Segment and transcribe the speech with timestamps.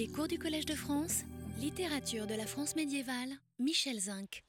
[0.00, 1.24] Les cours du Collège de France,
[1.60, 4.42] littérature de la France médiévale, Michel Zinc.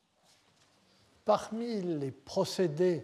[1.25, 3.03] Parmi les procédés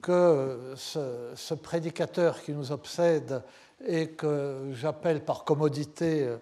[0.00, 3.42] que ce, prédicateur qui nous obsède
[3.86, 6.34] et que j'appelle par commodité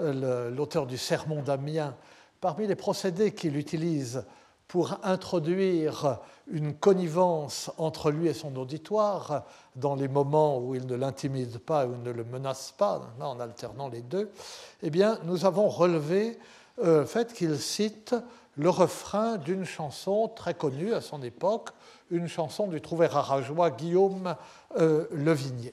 [0.00, 1.96] euh, l'auteur du Sermon d'Amiens,
[2.40, 4.24] parmi les procédés qu'il utilise
[4.68, 9.44] pour introduire une connivence entre lui et son auditoire
[9.76, 13.88] dans les moments où il ne l'intimide pas ou ne le menace pas, en alternant
[13.88, 14.30] les deux,
[14.82, 16.38] eh bien, nous avons relevé
[16.82, 18.14] euh, le fait qu'il cite
[18.56, 21.70] le refrain d'une chanson très connue à son époque,
[22.10, 24.34] une chanson du trouvère arageois Guillaume
[24.78, 25.72] euh, Levigné.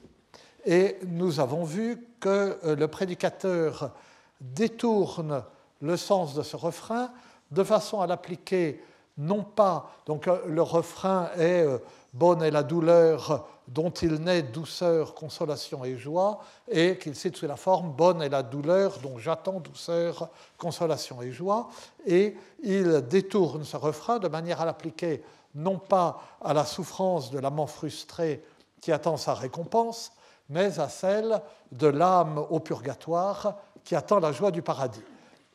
[0.64, 3.92] Et nous avons vu que euh, le prédicateur
[4.40, 5.42] détourne
[5.80, 7.10] le sens de ce refrain
[7.50, 8.82] de façon à l'appliquer
[9.18, 11.78] non pas, donc euh, le refrain est euh,
[12.12, 17.46] Bonne est la douleur dont il naît douceur, consolation et joie, et qu'il cite sous
[17.46, 21.68] la forme Bonne est la douleur dont j'attends douceur, consolation et joie,
[22.06, 25.22] et il détourne ce refrain de manière à l'appliquer
[25.54, 28.42] non pas à la souffrance de l'amant frustré
[28.80, 30.12] qui attend sa récompense,
[30.48, 35.02] mais à celle de l'âme au purgatoire qui attend la joie du paradis.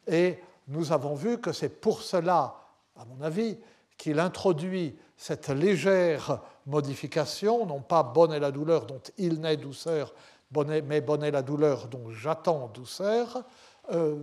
[0.06, 2.56] Et nous avons vu que c'est pour cela
[2.98, 3.58] à mon avis,
[3.98, 10.14] qu'il introduit cette légère modification, non pas bonne est la douleur dont il naît douceur,
[10.56, 13.44] mais bonne est la douleur dont j'attends douceur,
[13.92, 14.16] euh,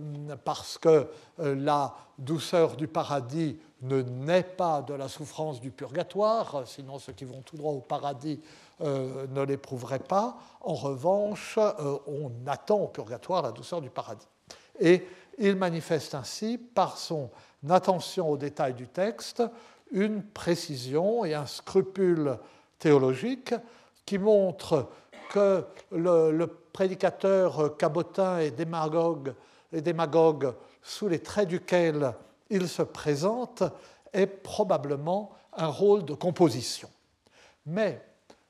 [0.45, 1.07] parce que
[1.39, 7.13] euh, la douceur du paradis ne naît pas de la souffrance du purgatoire, sinon ceux
[7.13, 8.39] qui vont tout droit au paradis
[8.81, 10.37] euh, ne l'éprouveraient pas.
[10.61, 11.57] En revanche,
[12.07, 14.27] on attend au purgatoire la douceur du paradis.
[14.79, 15.05] Et
[15.39, 17.29] il manifeste ainsi, par son
[17.69, 19.41] attention aux détails du texte,
[19.91, 22.37] une précision et un scrupule
[22.77, 23.53] théologique
[24.05, 24.89] qui montre
[25.31, 29.33] que le, prédicateur cabotin démagogue,
[29.73, 32.13] et démagogue sous les traits duquel
[32.49, 33.63] il se présente
[34.13, 36.89] est probablement un rôle de composition.
[37.65, 38.01] Mais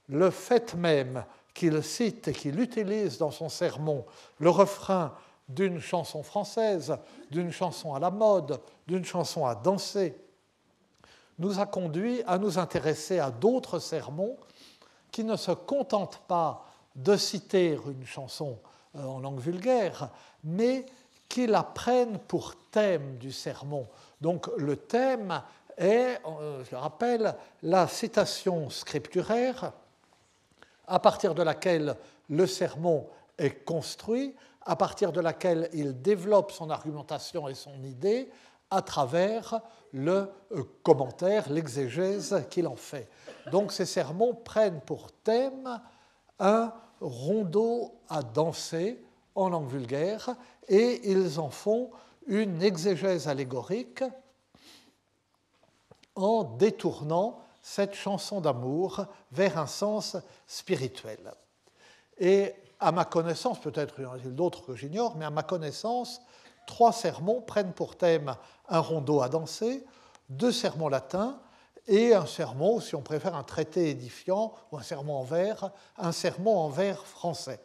[0.08, 1.24] le fait même
[1.54, 4.06] qu'il cite et qu'il utilise dans son sermon
[4.40, 5.14] le refrain
[5.50, 6.96] d'une chanson française,
[7.32, 10.16] d'une chanson à la mode, d'une chanson à danser,
[11.40, 14.38] nous a conduit à nous intéresser à d'autres sermons
[15.12, 16.66] qui ne se contentent pas
[16.96, 18.60] de citer une chanson
[18.96, 20.10] euh, en langue vulgaire,
[20.44, 20.86] mais
[21.28, 23.88] qui la prennent pour thème du sermon.
[24.22, 25.42] Donc le thème
[25.78, 29.72] est, euh, je le rappelle, la citation scripturaire
[30.88, 31.96] à partir de laquelle
[32.30, 34.36] le sermon est construit
[34.70, 38.30] à partir de laquelle il développe son argumentation et son idée
[38.70, 39.62] à travers
[39.94, 43.10] le euh, commentaire, l'exégèse qu'il en fait.
[43.52, 45.82] Donc ces sermons prennent pour thème
[46.38, 46.72] un
[47.02, 49.04] rondeau à danser
[49.34, 50.36] en langue vulgaire
[50.68, 51.90] et ils en font
[52.28, 54.04] une exégèse allégorique
[56.14, 60.16] en détournant cette chanson d'amour vers un sens
[60.46, 61.34] spirituel.
[62.20, 65.44] Et à ma connaissance, peut-être il y en a d'autres que j'ignore, mais à ma
[65.44, 66.22] connaissance,
[66.66, 68.36] trois sermons prennent pour thème
[68.70, 69.86] un rondeau à danser,
[70.30, 71.40] deux sermons latins
[71.88, 76.12] et un sermon, si on préfère un traité édifiant ou un sermon en vers, un
[76.12, 77.60] sermon en vers français.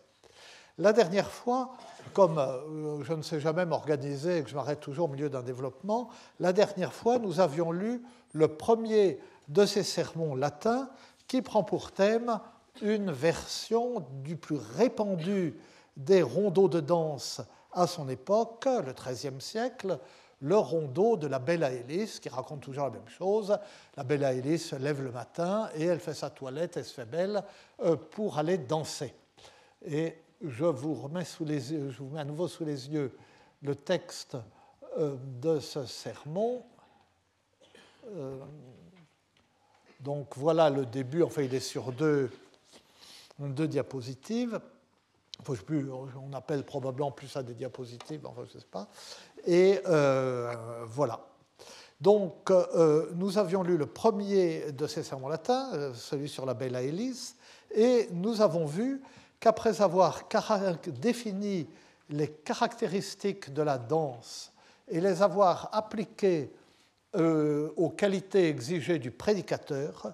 [0.78, 1.72] La dernière fois,
[2.14, 5.42] comme euh, je ne sais jamais m'organiser et que je m'arrête toujours au milieu d'un
[5.42, 6.08] développement,
[6.40, 8.02] la dernière fois, nous avions lu
[8.32, 10.88] le premier de ces sermons latins
[11.28, 12.40] qui prend pour thème
[12.82, 15.58] une version du plus répandu
[15.96, 17.40] des rondeaux de danse
[17.72, 19.98] à son époque, le XIIIe siècle,
[20.40, 23.56] le rondeau de la belle Aélis, qui raconte toujours la même chose.
[23.96, 27.06] La belle Aélis se lève le matin et elle fait sa toilette, elle se fait
[27.06, 27.42] belle
[27.82, 29.14] euh, pour aller danser.
[29.86, 33.16] Et je vous remets sous les je vous mets à nouveau sous les yeux
[33.62, 34.36] le texte
[34.98, 36.62] euh, de ce sermon.
[38.14, 38.38] Euh,
[40.00, 42.30] donc voilà le début, enfin il est sur deux,
[43.38, 44.60] deux diapositives.
[45.48, 48.88] on appelle probablement plus ça des diapositives, enfin je ne sais pas.
[49.46, 50.54] Et euh,
[50.86, 51.26] voilà.
[52.00, 56.54] Donc, euh, nous avions lu le premier de ces sermons latins, euh, celui sur la
[56.54, 57.34] Bella Elis,
[57.74, 59.00] et nous avons vu
[59.40, 60.28] qu'après avoir
[60.86, 61.66] défini
[62.10, 64.52] les caractéristiques de la danse
[64.88, 66.50] et les avoir appliquées
[67.16, 70.12] aux qualités exigées du prédicateur,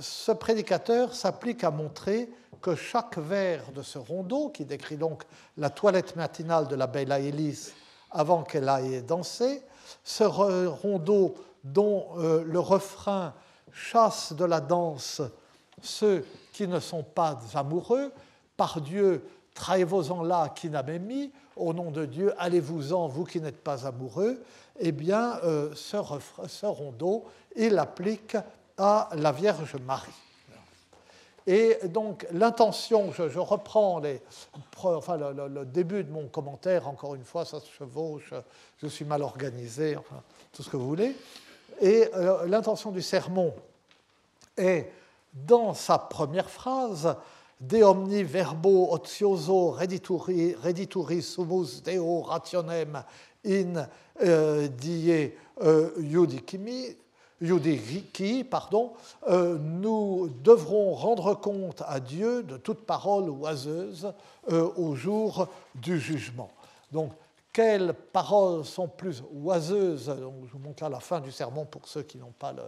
[0.00, 2.30] ce prédicateur s'applique à montrer
[2.60, 5.22] que chaque vers de ce rondeau, qui décrit donc
[5.56, 7.72] la toilette matinale de la belle Aélis
[8.10, 9.62] avant qu'elle aille danser,
[10.04, 13.34] ce rondeau dont euh, le refrain
[13.72, 15.22] chasse de la danse
[15.82, 18.12] ceux qui ne sont pas amoureux,
[18.56, 19.24] par Dieu
[19.54, 24.42] traevos-en là qui n'a mis, au nom de Dieu, allez-vous-en, vous qui n'êtes pas amoureux,
[24.78, 25.96] eh bien, euh, ce,
[26.46, 27.24] ce, rondeau,
[27.56, 28.36] il l'applique
[28.80, 30.10] à la Vierge Marie.
[31.46, 37.70] Et donc l'intention, je, reprends le, début de mon commentaire, encore une fois, ça se
[37.70, 38.32] chevauche,
[38.82, 40.22] je suis mal organisé, enfin,
[40.52, 41.14] tout ce que vous voulez.
[41.80, 43.54] Et euh, l'intention du sermon
[44.56, 44.90] est,
[45.32, 47.16] dans sa première phrase,
[47.60, 51.20] De omni verbo otioso redituri, redituri
[51.84, 53.04] deo rationem
[53.44, 53.86] in
[54.22, 55.90] euh, die euh,
[58.12, 58.92] qui, pardon,
[59.28, 64.12] euh, nous devrons rendre compte à Dieu de toute parole oiseuse
[64.50, 66.50] euh, au jour du jugement.
[66.92, 67.12] Donc,
[67.52, 71.88] quelles paroles sont plus oiseuses donc Je vous montre là la fin du sermon pour
[71.88, 72.62] ceux qui n'ont pas le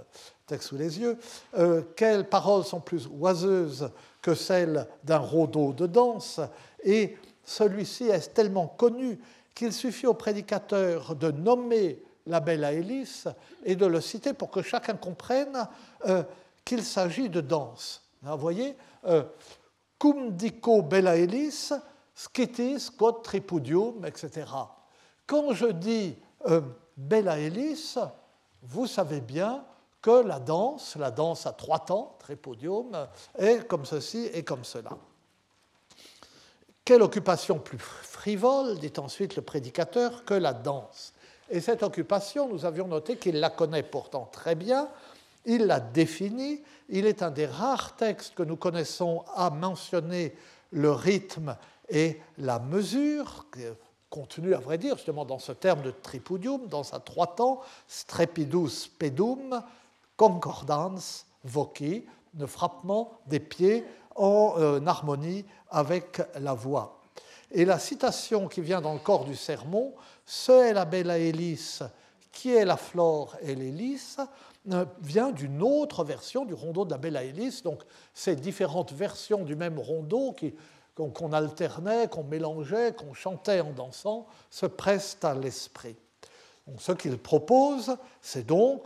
[0.46, 1.18] texte sous les yeux.
[1.56, 3.90] Euh, quelles paroles sont plus oiseuses
[4.20, 6.40] que celles d'un rodeau de danse
[6.82, 9.20] Et celui-ci est tellement connu
[9.54, 13.24] qu'il suffit au prédicateur de nommer la belle Aélis
[13.64, 15.68] et de le citer pour que chacun comprenne
[16.06, 16.22] euh,
[16.64, 18.02] qu'il s'agit de danse.
[18.22, 18.76] Vous voyez,
[19.06, 19.24] euh,
[19.98, 21.72] cum dico bella Elis,
[22.14, 24.46] scitis quod tripudium, etc.
[25.26, 26.16] Quand je dis
[26.46, 26.60] euh,
[26.96, 27.96] bella Elis,
[28.62, 29.64] vous savez bien
[30.00, 33.08] que la danse, la danse à trois temps, tripudium,
[33.38, 34.90] est comme ceci et comme cela.
[36.84, 41.12] Quelle occupation plus frivole, dit ensuite le prédicateur, que la danse
[41.52, 44.88] et cette occupation, nous avions noté qu'il la connaît pourtant très bien,
[45.44, 50.34] il la définit, il est un des rares textes que nous connaissons à mentionner
[50.70, 51.56] le rythme
[51.90, 53.44] et la mesure,
[54.08, 58.88] contenu à vrai dire justement dans ce terme de tripudium, dans sa trois temps, strepidus
[58.98, 59.62] pedum,
[60.16, 62.06] concordance voci,
[62.38, 63.84] le frappement des pieds
[64.16, 67.01] en euh, harmonie avec la voix.
[67.52, 69.94] Et la citation qui vient dans le corps du sermon
[70.24, 71.82] ce est la bella hélice
[72.32, 74.18] qui est la flore et l'hélice
[74.72, 77.62] euh, vient d'une autre version du rondeau de la bella hélice.
[77.62, 77.82] Donc,
[78.14, 80.34] ces différentes versions du même rondeau
[80.96, 85.96] qu'on alternait, qu'on mélangeait, qu'on chantait en dansant, se prestent à l'esprit.
[86.78, 88.82] Ce qu'il propose, c'est donc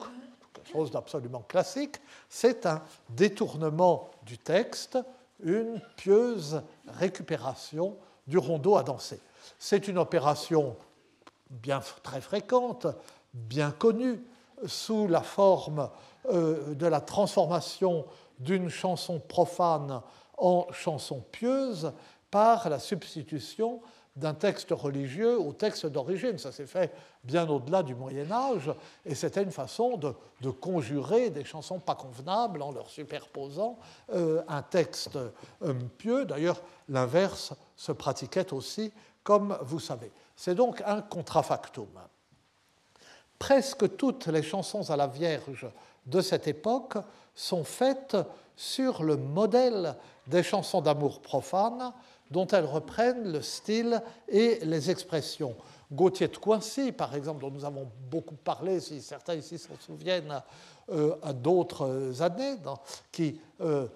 [0.53, 1.97] quelque chose d'absolument classique,
[2.29, 4.99] c'est un détournement du texte,
[5.41, 9.21] une pieuse récupération du rondeau à danser.
[9.59, 10.77] C'est une opération
[11.51, 12.87] bien très fréquente,
[13.33, 14.23] bien connue,
[14.67, 15.91] sous la forme
[16.31, 18.07] euh, de la transformation
[18.39, 20.01] d'une chanson profane
[20.39, 21.93] en chanson pieuse
[22.31, 23.81] par la substitution
[24.17, 26.39] d'un texte religieux au texte d'origine.
[26.39, 26.93] Ça s'est fait
[27.23, 28.71] bien au-delà du Moyen Âge,
[29.05, 33.79] et c'était une façon de, conjurer des chansons pas convenables en leur superposant
[34.13, 36.25] euh, un texte euh, pieux.
[36.25, 38.93] D'ailleurs, l'inverse se pratiquait aussi,
[39.23, 40.11] comme vous savez.
[40.37, 41.89] C'est donc un contrafactum.
[43.39, 45.67] Presque toutes les chansons à la Vierge
[46.07, 46.97] de cette époque
[47.35, 48.17] sont faites
[48.57, 49.95] sur le modèle
[50.27, 51.93] des chansons d'amour profane
[52.31, 55.55] dont elles reprennent le style et les expressions.
[55.93, 60.43] Gauthier de Coincy, par exemple, dont nous avons beaucoup parlé, si certains ici s'en souviennent,
[60.91, 62.57] euh, à d'autres années,
[63.13, 63.87] qui euh,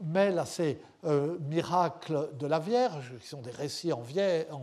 [0.00, 4.02] mêle à ces euh, miracles de la Vierge, qui sont des récits en,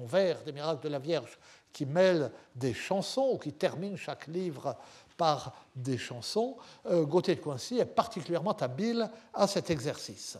[0.06, 1.38] vers des miracles de la Vierge,
[1.72, 4.76] qui mêlent des chansons ou qui terminent chaque livre
[5.18, 10.38] par des chansons, Gauthier de Coincy est particulièrement habile à cet exercice.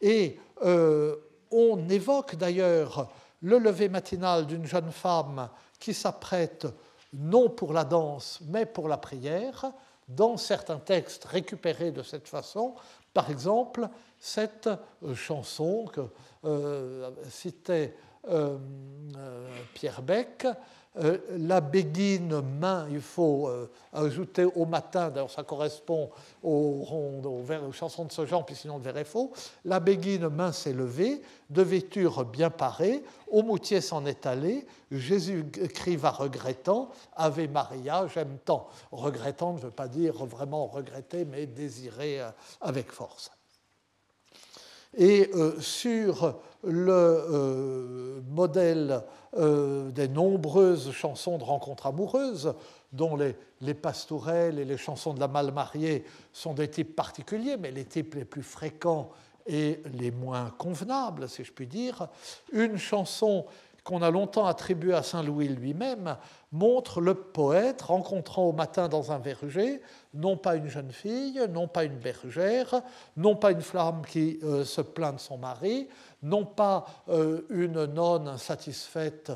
[0.00, 0.38] Et
[1.52, 3.10] on évoque d'ailleurs
[3.42, 6.66] le lever matinal d'une jeune femme qui s'apprête
[7.12, 9.72] non pour la danse, mais pour la prière,
[10.08, 12.74] dans certains textes récupérés de cette façon.
[13.12, 14.68] Par exemple, cette
[15.02, 16.00] euh, chanson que
[16.44, 17.94] euh, citait
[18.28, 18.56] euh,
[19.74, 20.46] Pierre Beck,
[20.94, 23.50] la béguine main, il faut
[23.92, 26.10] ajouter au matin, d'ailleurs ça correspond
[26.42, 26.86] aux,
[27.24, 29.32] aux, chansons de ce genre, puis sinon le verrait faux.
[29.64, 35.46] La béguine main s'est levée, de vêture bien parée, au moutier s'en est allé, Jésus
[35.96, 38.68] va regrettant, Ave Maria, j'aime tant.
[38.90, 42.20] Regrettant ne veut pas dire vraiment regretter, mais désirer
[42.60, 43.30] avec force.
[44.96, 49.02] Et euh, sur le euh, modèle
[49.36, 52.54] euh, des nombreuses chansons de rencontres amoureuses,
[52.92, 57.56] dont les, les, pastourelles et les chansons de la mal mariée sont des types particuliers,
[57.56, 59.10] mais les types les plus fréquents
[59.46, 62.08] et les moins convenables, si je puis dire,
[62.52, 63.46] une chanson
[63.84, 66.16] qu'on a longtemps attribuée à Saint Louis lui-même
[66.52, 69.80] montre le poète rencontrant au matin dans un verger
[70.14, 72.82] non pas une jeune fille, non pas une bergère,
[73.16, 75.88] non pas une flamme qui euh, se plaint de son mari,
[76.22, 76.84] non pas
[77.50, 79.32] une nonne insatisfaite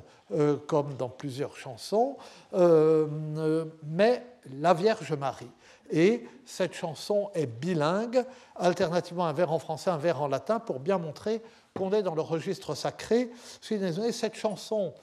[0.67, 2.17] comme dans plusieurs chansons,
[2.53, 4.25] mais
[4.61, 5.51] la Vierge Marie.
[5.91, 8.25] Et cette chanson est bilingue,
[8.57, 11.43] alternativement un vers en français, un vers en latin, pour bien montrer
[11.77, 13.31] qu'on est dans le registre sacré.
[13.61, 14.95] Je suis désolé, cette chanson,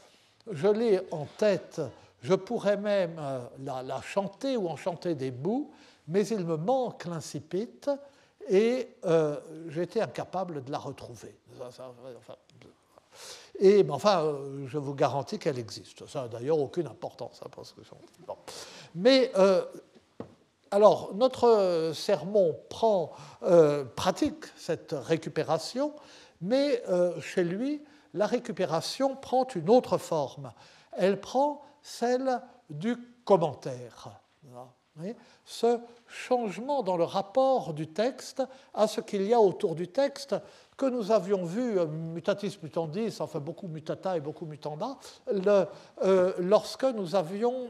[0.52, 1.82] je l'ai en tête,
[2.22, 5.72] je pourrais même euh, la, chanter ou en chanter des bouts,
[6.08, 7.70] mais il me manque l'incipit
[8.50, 11.36] et euh, j'étais incapable de la retrouver.
[13.60, 16.08] Et enfin, euh, je vous garantis qu'elle existe.
[16.08, 17.42] Ça n'a d'ailleurs aucune importance.
[17.44, 17.82] Hein, parce que...
[18.96, 19.32] Mais
[20.72, 23.12] alors, notre sermon prend,
[23.96, 25.94] pratique cette récupération
[26.44, 27.82] mais euh, chez lui,
[28.14, 30.52] la récupération prend une autre forme.
[30.92, 34.10] Elle prend celle du commentaire.
[35.46, 40.36] Ce changement dans le rapport du texte à ce qu'il y a autour du texte
[40.78, 44.98] que nous avions vu, euh, mutatis mutandis, enfin beaucoup mutata et beaucoup mutanda,
[45.30, 47.68] euh, lorsque nous avions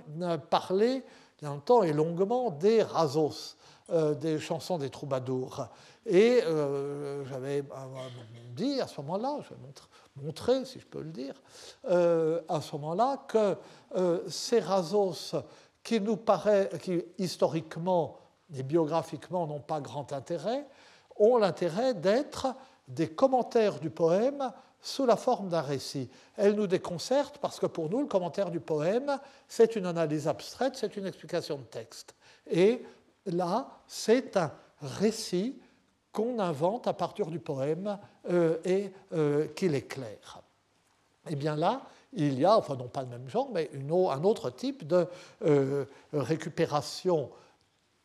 [0.50, 1.04] parlé
[1.42, 3.58] longtemps et longuement des rasos,
[4.22, 5.68] des chansons des troubadours.
[6.06, 7.64] Et euh, j'avais
[8.56, 11.34] dit à ce moment-là, je vais montrer, si je peux le dire,
[11.90, 13.56] euh, à ce moment-là que
[13.96, 15.36] euh, ces rasos
[15.84, 18.18] qui nous paraît, qui historiquement
[18.56, 20.66] et biographiquement n'ont pas grand intérêt,
[21.18, 22.48] ont l'intérêt d'être
[22.88, 26.10] des commentaires du poème sous la forme d'un récit.
[26.36, 30.76] Elles nous déconcertent parce que pour nous, le commentaire du poème, c'est une analyse abstraite,
[30.76, 32.16] c'est une explication de texte.
[32.52, 32.84] Et
[33.26, 35.58] là, c'est un récit
[36.12, 37.98] qu'on invente à partir du poème
[38.30, 40.42] euh, et euh, qu'il éclaire.
[41.30, 41.82] Eh bien là,
[42.16, 45.08] il y a, enfin non pas le même genre, mais un autre type de
[45.46, 47.30] euh, récupération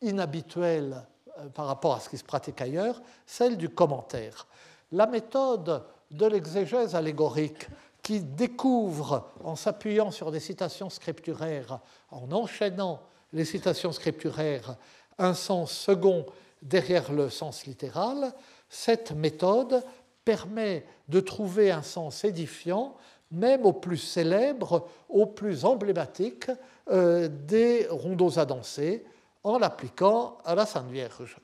[0.01, 1.05] inhabituelle
[1.53, 4.47] par rapport à ce qui se pratique ailleurs, celle du commentaire.
[4.91, 7.67] La méthode de l'exégèse allégorique
[8.01, 11.79] qui découvre, en s'appuyant sur des citations scripturaires,
[12.11, 13.01] en enchaînant
[13.33, 14.75] les citations scripturaires,
[15.17, 16.25] un sens second
[16.61, 18.33] derrière le sens littéral,
[18.69, 19.83] cette méthode
[20.25, 22.95] permet de trouver un sens édifiant,
[23.31, 26.49] même au plus célèbre, au plus emblématique
[26.89, 29.05] euh, des rondeaux à danser,
[29.43, 31.37] en l'appliquant à la Sainte Vierge.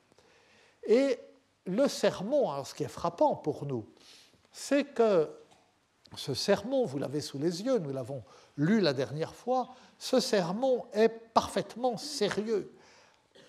[0.87, 1.17] Et
[1.65, 3.85] le sermon, ce qui est frappant pour nous,
[4.51, 5.29] c'est que
[6.15, 8.23] ce sermon, vous l'avez sous les yeux, nous l'avons
[8.57, 12.71] lu la dernière fois, ce sermon est parfaitement sérieux.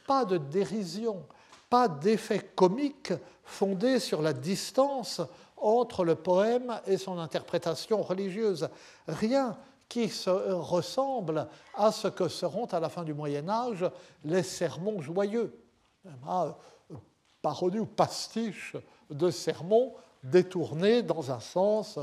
[0.06, 1.24] Pas de dérision,
[1.68, 3.12] pas d'effet comique
[3.44, 5.20] fondé sur la distance
[5.56, 8.68] entre le poème et son interprétation religieuse.
[9.08, 9.56] Rien
[9.88, 13.88] qui se ressemble à ce que seront à la fin du Moyen Âge
[14.24, 15.56] les sermons joyeux.
[17.42, 18.76] Parodie ou pastiche
[19.10, 21.98] de sermons détournés dans un sens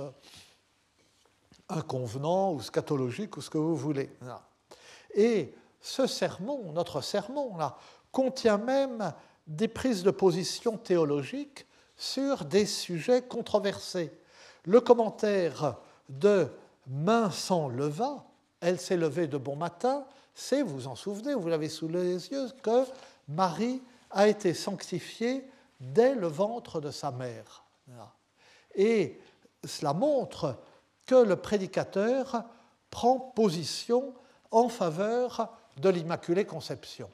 [1.70, 4.10] inconvenant ou scatologique ou ce que vous voulez.
[5.14, 7.78] Et ce sermon, notre sermon, là,
[8.12, 9.14] contient même
[9.48, 11.66] des prises de position théologiques
[12.04, 14.12] sur des sujets controversés.
[14.66, 15.78] Le commentaire
[16.10, 16.50] de
[16.88, 18.26] Main sans leva,
[18.60, 20.06] elle s'est levée de bon matin,
[20.36, 22.84] c'est, vous en souvenez, vous l'avez sous les yeux, que
[23.30, 23.82] Marie
[24.12, 27.64] a été sanctifiée dès le ventre de sa mère.
[28.76, 29.18] Et
[29.64, 30.58] cela montre
[31.06, 32.44] que le prédicateur
[32.90, 34.14] prend position
[34.52, 37.10] en faveur de l'Immaculée Conception.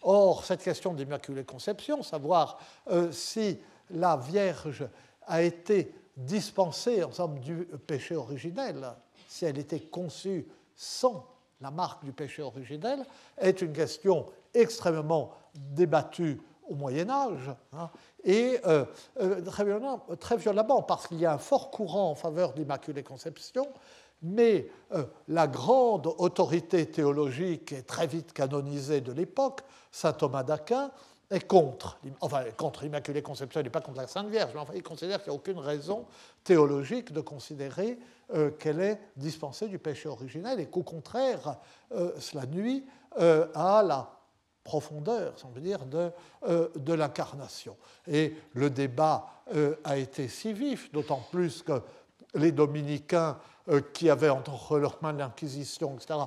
[0.00, 2.58] Or, cette question d'Immaculée Conception, savoir
[2.90, 3.58] euh, si
[3.90, 4.88] la Vierge
[5.26, 8.94] a été dispensée en somme du péché originel,
[9.28, 11.26] si elle était conçue sans
[11.60, 13.04] la marque du péché originel,
[13.38, 17.90] est une question extrêmement débattue au Moyen Âge, hein,
[18.22, 18.84] et euh,
[19.20, 20.38] euh, très, violemment, très,
[20.86, 23.66] parce qu'il y a un fort courant en faveur d'Immaculée Conception,
[24.22, 29.60] mais euh, la grande autorité théologique et très vite canonisée de l'époque,
[29.92, 30.90] saint Thomas d'Aquin,
[31.30, 34.82] est contre, enfin contre l'Immaculée Conception, il n'est pas contre la Sainte Vierge, mais il
[34.82, 36.06] considère qu'il n'y a aucune raison
[36.42, 37.98] théologique de considérer
[38.34, 41.58] euh, qu'elle est dispensée du péché originel et qu'au contraire,
[41.92, 42.84] euh, cela nuit
[43.16, 44.10] à la
[44.64, 46.10] profondeur, on veut dire, de,
[46.74, 47.76] de l'incarnation.
[48.08, 49.28] Et le débat
[49.84, 51.80] a été si vif, d'autant plus que
[52.34, 53.38] les dominicains
[53.68, 56.20] euh, qui avaient entre leurs mains l'Inquisition, etc.,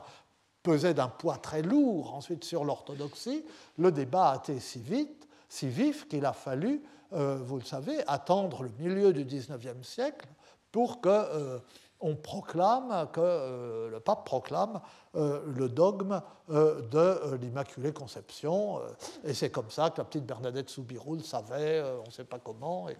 [0.68, 3.46] pesaient d'un poids très lourd ensuite sur l'orthodoxie,
[3.78, 6.84] le débat a été si vite, si vif qu'il a fallu,
[7.14, 10.28] euh, vous le savez, attendre le milieu du XIXe siècle
[10.74, 11.60] pour que euh,
[12.02, 14.82] on proclame que le pape proclame
[15.16, 18.82] le dogme de l'Immaculée Conception,
[19.24, 22.38] et c'est comme ça que la petite Bernadette Soubirou le savait, on ne sait pas
[22.38, 22.98] comment, et,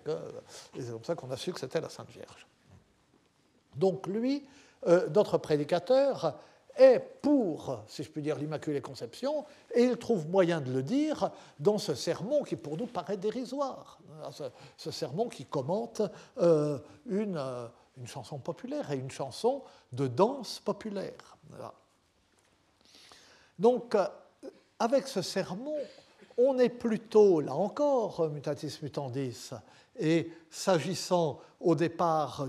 [0.80, 2.48] c'est comme ça qu'on a su que c'était la Sainte Vierge.
[3.76, 4.48] Donc lui,
[5.14, 6.36] notre prédicateur,
[6.78, 11.32] est pour, si je puis dire, l'Immaculée Conception, et il trouve moyen de le dire
[11.60, 14.00] dans ce sermon qui pour nous paraît dérisoire,
[14.78, 16.02] ce, sermon qui commente
[16.40, 17.68] euh, une, euh,
[17.98, 21.38] une, chanson populaire et une chanson de danse populaire.
[23.60, 24.08] Donc, euh,
[24.80, 25.78] avec ce sermon,
[26.38, 29.52] on est plutôt, là encore, mutatis mutandis,
[30.00, 32.48] et s'agissant au départ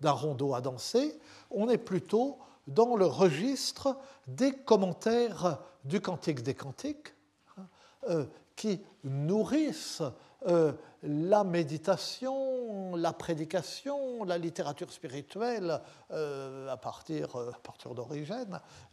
[0.00, 1.18] d'un rondeau à danser,
[1.50, 2.38] on est plutôt
[2.70, 3.96] dans le registre
[4.26, 7.14] des commentaires du Cantique des Cantiques,
[7.58, 7.66] hein,
[8.08, 8.24] euh,
[8.56, 10.02] qui nourrissent
[10.46, 10.72] euh,
[11.02, 17.90] la méditation, la prédication, la littérature spirituelle euh, à partir, à partir.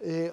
[0.01, 0.31] Et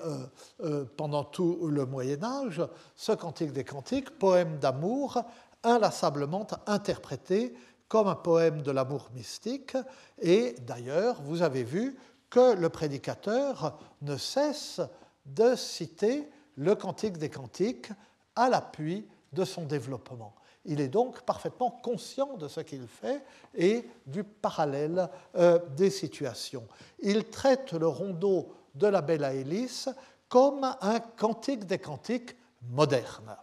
[0.96, 2.62] pendant tout le Moyen Âge,
[2.94, 5.20] ce Cantique des Cantiques, poème d'amour,
[5.64, 7.54] inlassablement interprété
[7.88, 9.76] comme un poème de l'amour mystique.
[10.20, 11.96] Et d'ailleurs, vous avez vu
[12.34, 14.80] que le prédicateur ne cesse
[15.24, 17.92] de citer le Cantique des Cantiques
[18.34, 20.34] à l'appui de son développement.
[20.64, 23.24] Il est donc parfaitement conscient de ce qu'il fait
[23.54, 26.66] et du parallèle euh, des situations.
[26.98, 29.88] Il traite le rondeau de la Belle Hélice
[30.28, 33.36] comme un cantique des cantiques moderne.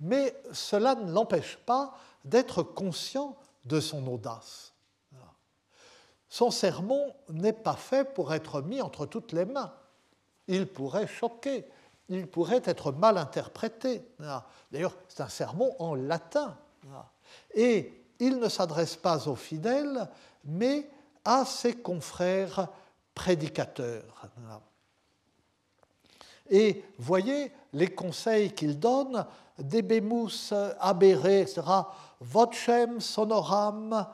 [0.00, 1.94] Mais cela ne l'empêche pas
[2.26, 4.75] d'être conscient de son audace.
[6.28, 9.72] Son sermon n'est pas fait pour être mis entre toutes les mains.
[10.48, 11.64] Il pourrait choquer,
[12.08, 14.02] il pourrait être mal interprété.
[14.70, 16.56] D'ailleurs, c'est un sermon en latin.
[17.54, 20.08] Et il ne s'adresse pas aux fidèles,
[20.44, 20.88] mais
[21.24, 22.68] à ses confrères
[23.14, 24.28] prédicateurs.
[26.48, 29.26] Et voyez les conseils qu'il donne,
[29.58, 31.62] Debemus abere, etc.,
[32.20, 34.06] vocem sonoram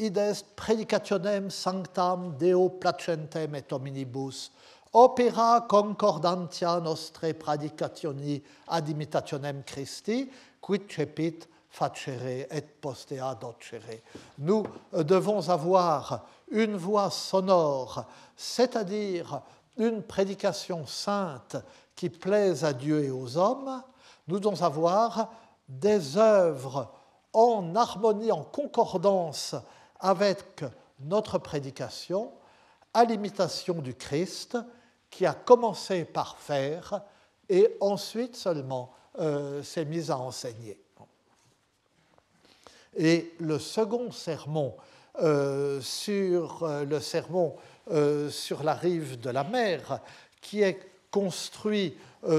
[0.00, 4.50] id est predicationem sanctam Deo placentem et omnibus,
[4.92, 14.02] opera concordantia nostre predicationi ad imitationem Christi, quid cepit facere et postea docere.
[14.38, 18.04] Nous devons avoir une voix sonore,
[18.36, 19.42] c'est-à-dire
[19.76, 21.56] une prédication sainte
[21.94, 23.82] qui plaise à Dieu et aux hommes.
[24.26, 25.30] Nous devons avoir
[25.68, 26.90] des œuvres
[27.32, 29.54] en harmonie, en concordance
[30.00, 30.64] avec
[31.00, 32.32] notre prédication
[32.92, 34.58] à l'imitation du Christ
[35.10, 37.02] qui a commencé par faire
[37.48, 40.80] et ensuite seulement euh, s'est mis à enseigner.
[42.96, 44.74] Et le second sermon
[45.20, 47.56] euh, sur euh, le sermon
[48.30, 49.98] sur la rive de la mer,
[50.40, 50.78] qui est
[51.10, 51.96] construit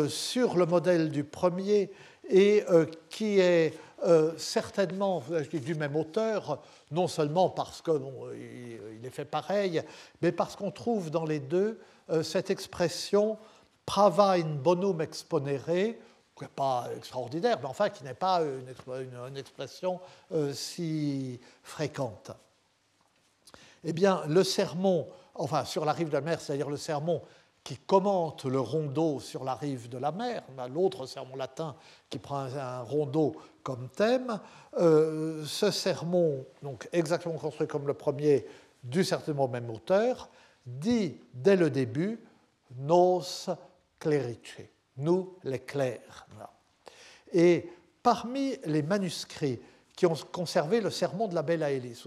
[0.08, 1.92] sur le modèle du premier
[2.30, 2.64] et
[3.10, 3.74] qui est
[4.38, 5.22] certainement
[5.52, 9.82] du même auteur, non seulement parce qu'il est fait pareil,
[10.22, 13.38] mais parce qu'on trouve dans les deux euh, cette expression
[13.86, 15.96] prava in bonum exponere,
[16.36, 20.00] qui n'est pas extraordinaire, mais enfin qui n'est pas une, expression
[20.32, 22.32] euh, si fréquente.
[23.84, 27.22] Eh bien, le sermon, enfin sur la rive de la mer, c'est-à-dire le sermon
[27.64, 30.44] qui commente le rondeau sur la rive de la mer,
[30.74, 31.76] l'autre sermon latin
[32.10, 34.40] qui prend un rondeau comme thème.
[34.80, 38.46] Euh, ce sermon, donc exactement construit comme le premier,
[38.84, 40.30] du certainement même auteur,
[40.66, 42.20] dit dès le début
[42.78, 43.22] Nos
[44.00, 44.58] clerice,
[44.98, 46.26] nous les clercs.
[47.32, 47.70] Et
[48.02, 49.60] parmi les manuscrits
[49.96, 52.04] qui ont conservé le sermon de la Belle Aélis,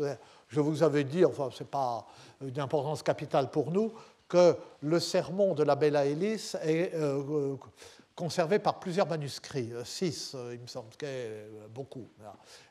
[0.48, 2.06] je vous avais dit, enfin, ce n'est pas
[2.40, 3.92] d'importance capitale pour nous,
[4.28, 7.56] que le sermon de la Bella Hélice est euh, euh,
[8.14, 10.90] conservé par plusieurs manuscrits, euh, six, il me semble,
[11.70, 12.08] beaucoup.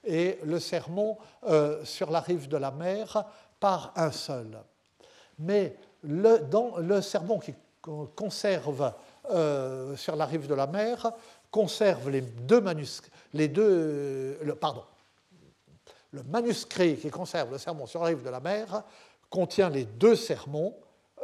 [0.03, 1.17] Et le sermon
[1.83, 3.25] sur la rive de la mer
[3.59, 4.57] par un seul.
[5.39, 7.53] Mais le, dans le sermon qui
[8.15, 8.93] conserve
[9.95, 11.11] sur la rive de la mer
[11.51, 14.83] conserve les deux manuscrits, les deux, pardon,
[16.11, 18.83] le manuscrit qui conserve le sermon sur la rive de la mer
[19.29, 20.75] contient les deux sermons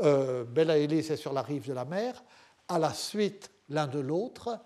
[0.03, 2.23] euh, Bella est sur la rive de la mer,
[2.67, 4.59] à la suite l'un de l'autre,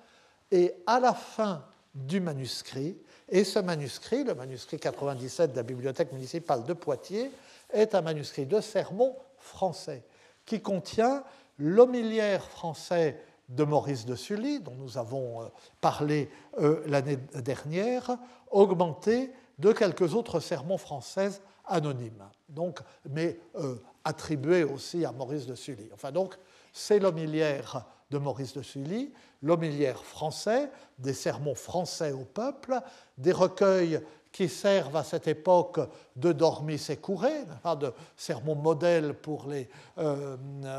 [0.52, 1.66] et à la fin
[1.96, 2.98] du manuscrit,
[3.30, 7.32] et ce manuscrit, le manuscrit 97 de la bibliothèque municipale de Poitiers,
[7.72, 10.04] est un manuscrit de sermon français
[10.46, 11.24] qui contient
[11.58, 13.20] l'homilière français
[13.50, 15.46] de Maurice de Sully, dont nous avons euh,
[15.82, 18.18] parlé euh, l'année dernière,
[18.52, 22.30] augmenté de quelques autres sermons françaises anonymes.
[22.50, 25.90] Donc, mais euh, attribué aussi à Maurice de Sully.
[25.94, 26.36] Enfin donc,
[26.72, 29.12] c'est l'homilière de Maurice de Sully,
[29.42, 32.80] l'homilière français, des sermons français au peuple,
[33.18, 34.02] des recueils
[34.34, 35.80] qui servent à cette époque
[36.16, 37.44] de dormis et courés,
[37.80, 40.36] de sermons modèles pour les, euh,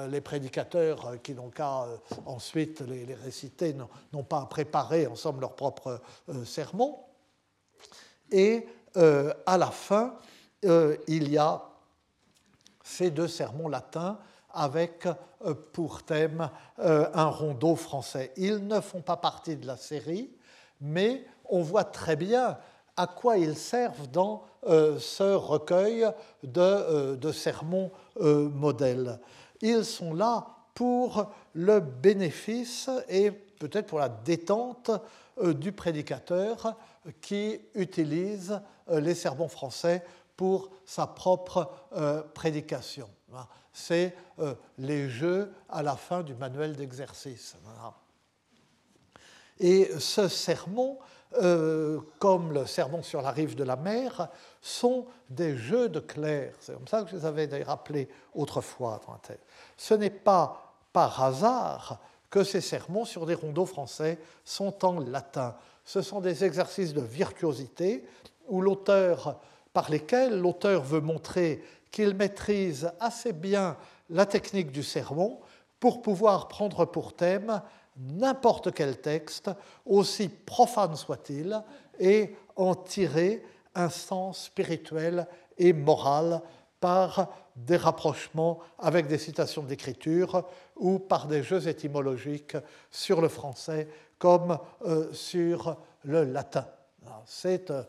[0.09, 3.75] les prédicateurs qui n'ont qu'à euh, ensuite les, réciter,
[4.13, 6.99] n'ont pas à préparer ensemble leurs propres euh, sermons.
[8.31, 10.15] Et à la fin,
[10.63, 11.63] il y a
[12.85, 14.19] ces deux sermons latins
[14.53, 15.09] avec
[15.73, 18.33] pour thème un rondeau français.
[18.37, 20.31] Ils ne font pas partie de la série,
[20.81, 22.57] mais on voit très bien
[22.97, 26.07] à quoi ils servent dans euh, ce recueil
[26.43, 29.19] de, euh, sermons euh, modèles.
[29.61, 34.91] Ils sont là pour le bénéfice et peut-être pour la détente
[35.43, 36.77] du prédicateur
[37.21, 40.05] qui utilise les sermons français
[40.37, 41.71] pour sa propre
[42.35, 43.09] prédication.
[43.73, 44.15] C'est
[44.79, 47.57] les jeux à la fin du manuel d'exercice.
[49.61, 50.99] Et ce sermon
[51.43, 54.29] euh, comme le sermon sur la rive de la mer,
[54.61, 56.55] sont des jeux de clair.
[56.61, 59.01] C'est comme ça que je les avais rappelés autrefois.
[59.77, 61.99] Ce n'est pas par hasard
[62.31, 65.57] que ces sermons sur des rondeaux français sont en latin.
[65.85, 68.07] Ce sont des exercices de virtuosité
[68.47, 69.41] où l'auteur,
[69.75, 73.77] par lesquels l'auteur veut montrer qu'il maîtrise assez bien
[74.09, 75.41] la technique du sermon
[75.79, 77.61] pour pouvoir prendre pour thème
[77.97, 79.51] n'importe quel texte,
[79.87, 81.63] aussi profane soit-il,
[82.01, 85.27] et en tirer un sens spirituel
[85.59, 86.41] et moral
[86.81, 90.45] par des rapprochements avec des citations d'écriture
[90.77, 92.57] ou par des jeux étymologiques
[92.91, 96.67] sur le français comme euh, sur le latin.
[97.27, 97.83] C'est euh,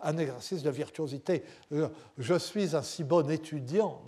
[0.00, 1.44] un exercice de virtuosité.
[1.72, 4.02] Euh, je suis un si bon étudiant,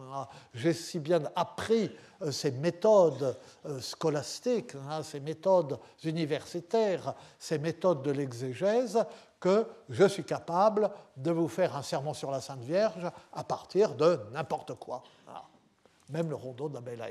[0.52, 1.90] j'ai si bien appris
[2.22, 3.36] euh, ces méthodes
[3.80, 9.04] scolastiques, ces méthodes universitaires, ces méthodes de l'exégèse,
[9.40, 13.94] que je suis capable de vous faire un sermon sur la Sainte Vierge à partir
[13.94, 15.02] de n'importe quoi.
[16.10, 17.02] Même le rondeau de la Belle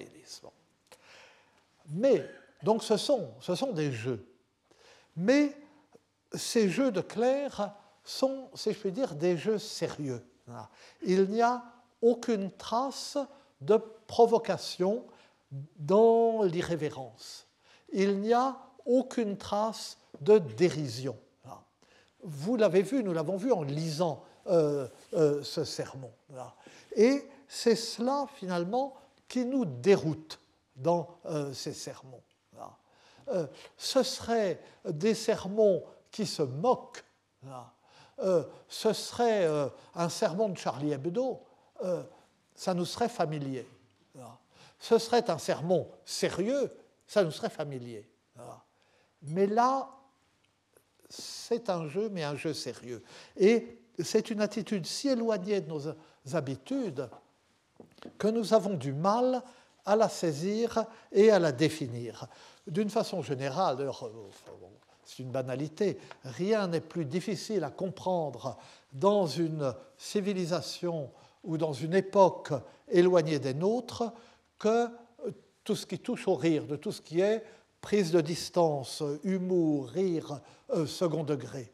[1.90, 2.26] Mais,
[2.64, 4.26] donc ce sont, ce sont des jeux.
[5.16, 5.56] Mais
[6.34, 10.26] ces jeux de clair sont, si je puis dire, des jeux sérieux.
[11.04, 11.64] Il n'y a
[12.02, 13.18] aucune trace
[13.62, 15.06] de provocation
[15.78, 17.48] dans l'irrévérence.
[17.92, 21.18] Il n'y a aucune trace de dérision.
[22.24, 26.12] Vous l'avez vu, nous l'avons vu en lisant euh, euh, ce sermon.
[26.96, 28.96] Et c'est cela, finalement,
[29.28, 30.40] qui nous déroute
[30.76, 32.22] dans euh, ces sermons.
[33.78, 37.04] ce seraient des sermons qui se moque.
[38.20, 41.42] Euh, ce serait euh, un sermon de Charlie Hebdo,
[41.84, 42.04] euh,
[42.56, 43.68] ça nous serait familier.
[44.80, 46.70] Ce serait un sermon sérieux,
[47.08, 48.08] ça nous serait familier.
[49.22, 49.90] Mais là,
[51.10, 53.02] c'est un jeu, mais un jeu sérieux.
[53.38, 55.82] Et c'est une attitude si éloignée de nos
[56.36, 57.10] habitudes
[58.18, 59.42] que nous avons du mal
[59.86, 62.28] à la saisir et à la définir.
[62.68, 63.90] D'une façon générale,
[65.06, 68.58] c'est une banalité, rien n'est plus difficile à comprendre
[68.92, 71.10] dans une civilisation
[71.44, 72.54] ou dans une époque
[72.90, 74.12] éloignée des nôtres
[74.60, 74.88] que
[75.64, 77.44] tout ce qui touche au rire, de tout ce qui est
[77.82, 80.40] prise de distance, humour, rire,
[80.72, 81.72] euh, second degré.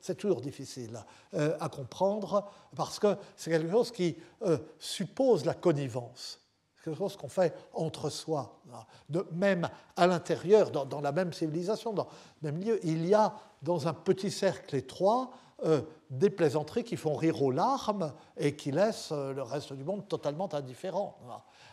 [0.00, 1.02] C'est toujours difficile
[1.34, 6.40] euh, à comprendre parce que c'est quelque chose qui euh, suppose la connivence
[6.88, 8.60] quelque chose qu'on fait entre soi.
[9.08, 12.08] De, même à l'intérieur, dans, la même civilisation, dans
[12.42, 15.30] le même lieu, il y a dans un petit cercle étroit
[15.64, 19.84] euh, des plaisanteries qui font rire aux larmes et qui laissent euh, le reste du
[19.84, 21.18] monde totalement indifférent.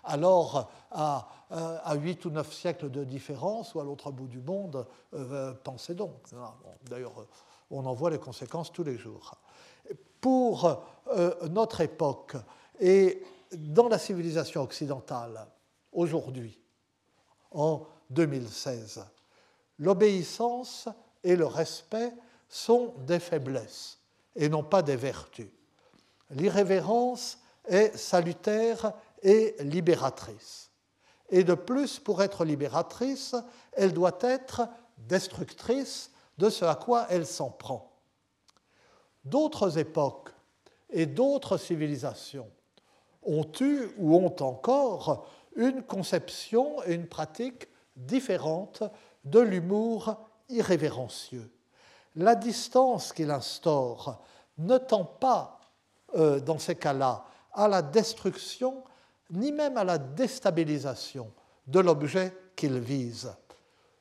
[0.03, 4.85] Alors, à, à 8 ou 9 siècles de différence, ou à l'autre bout du monde,
[5.13, 6.13] euh, pensez donc.
[6.89, 7.25] D'ailleurs,
[7.71, 9.35] on en voit les conséquences tous les jours.
[10.21, 10.83] Pour
[11.49, 12.35] notre époque,
[12.79, 15.47] et dans la civilisation occidentale,
[15.91, 16.59] aujourd'hui,
[17.51, 19.05] en 2016,
[19.79, 20.87] l'obéissance
[21.23, 22.13] et le respect
[22.49, 23.99] sont des faiblesses
[24.35, 25.49] et non pas des vertus.
[26.31, 30.69] L'irrévérence est salutaire et libératrice.
[31.29, 33.35] Et de plus, pour être libératrice,
[33.71, 37.91] elle doit être destructrice de ce à quoi elle s'en prend.
[39.23, 40.29] D'autres époques
[40.91, 42.49] et d'autres civilisations
[43.25, 48.83] ont eu ou ont encore une conception et une pratique différentes
[49.23, 50.17] de l'humour
[50.49, 51.49] irrévérencieux.
[52.15, 54.21] La distance qu'il instaure
[54.57, 55.59] ne tend pas,
[56.15, 58.83] euh, dans ces cas-là, à la destruction,
[59.31, 61.31] ni même à la déstabilisation
[61.67, 63.33] de l'objet qu'il vise.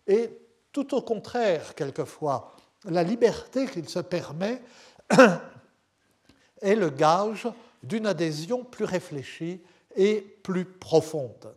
[0.06, 0.38] Et
[0.70, 4.62] tout au contraire, quelquefois, la liberté qu'il se permet
[6.60, 7.48] est le gage
[7.85, 9.61] d'une adhésion plus réfléchie
[9.97, 11.55] et plus profonde.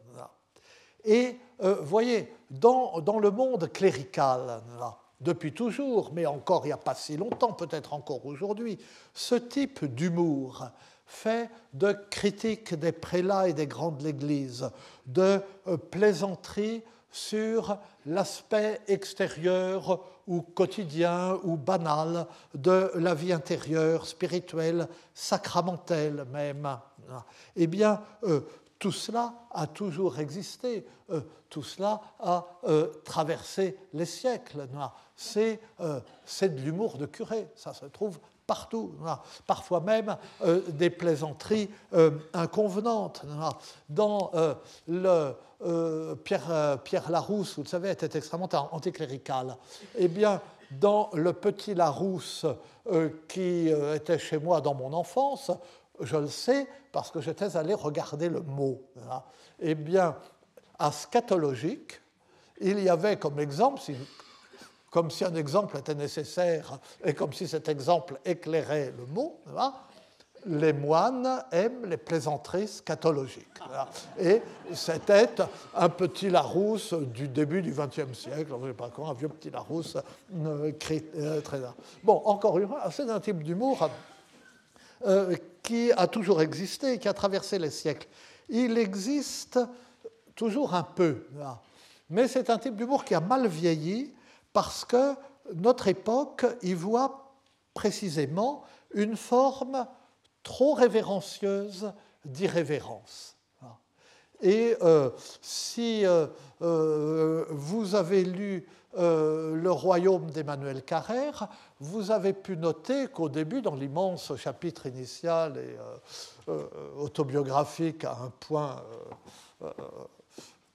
[1.03, 4.61] Et euh, voyez, dans, le monde clérical,
[5.21, 8.77] depuis toujours, mais encore il n'y a pas si longtemps, peut-être encore aujourd'hui,
[9.13, 10.69] ce type d'humour
[11.05, 14.69] fait de critique des prélats et des grandes églises,
[15.05, 24.87] de euh, plaisanteries sur l'aspect extérieur ou quotidien ou banal de la vie intérieure, spirituelle,
[25.13, 26.79] sacramentelle même.
[27.55, 28.41] Eh bien, euh,
[28.77, 32.45] tout cela a toujours existé, euh, tout cela a
[33.05, 34.67] traversé les siècles.
[35.15, 38.93] C'est de l'humour de curé, ça se trouve partout.
[39.45, 43.23] Parfois même euh, des plaisanteries euh, inconvenantes.
[43.89, 44.55] Dans euh,
[44.87, 45.35] le
[46.23, 49.57] Pierre, Pierre, Larousse, vous le savez, était extrêmement anticlérical.
[49.97, 50.39] Eh bien,
[50.71, 52.45] dans le petit Larousse
[53.27, 55.51] qui était chez moi dans mon enfance,
[55.99, 58.79] je le sais parce que j'étais allé regarder le mot.
[59.59, 60.15] Eh bien,
[60.77, 61.99] à scatologique,
[62.61, 63.81] il y avait comme exemple,
[64.97, 69.39] comme si un exemple était nécessaire et comme si cet exemple éclairait le mot,
[70.47, 73.45] les moines aiment les plaisanteries scatologiques.
[74.19, 74.41] Et
[74.73, 75.29] c'était
[75.75, 79.51] un petit Larousse du début du XXe siècle, je sais pas quand, un vieux petit
[79.51, 79.97] Larousse
[80.33, 80.71] euh,
[81.15, 81.61] euh, très
[82.03, 83.91] Bon, encore une fois, c'est un type d'humour
[85.05, 88.07] euh, qui a toujours existé, qui a traversé les siècles.
[88.49, 89.59] Il existe
[90.33, 91.27] toujours un peu,
[92.09, 94.15] mais c'est un type d'humour qui a mal vieilli
[94.57, 95.13] parce que
[95.53, 97.35] notre époque y voit
[97.75, 99.85] précisément une forme
[100.41, 101.93] trop révérencieuse
[102.25, 103.37] d'irrévérence.
[104.41, 105.11] Et euh,
[105.43, 106.25] si euh,
[106.63, 108.67] euh, vous avez lu
[108.97, 115.77] Le royaume d'Emmanuel Carrère, vous avez pu noter qu'au début, dans l'immense chapitre initial et
[116.97, 118.81] autobiographique à un point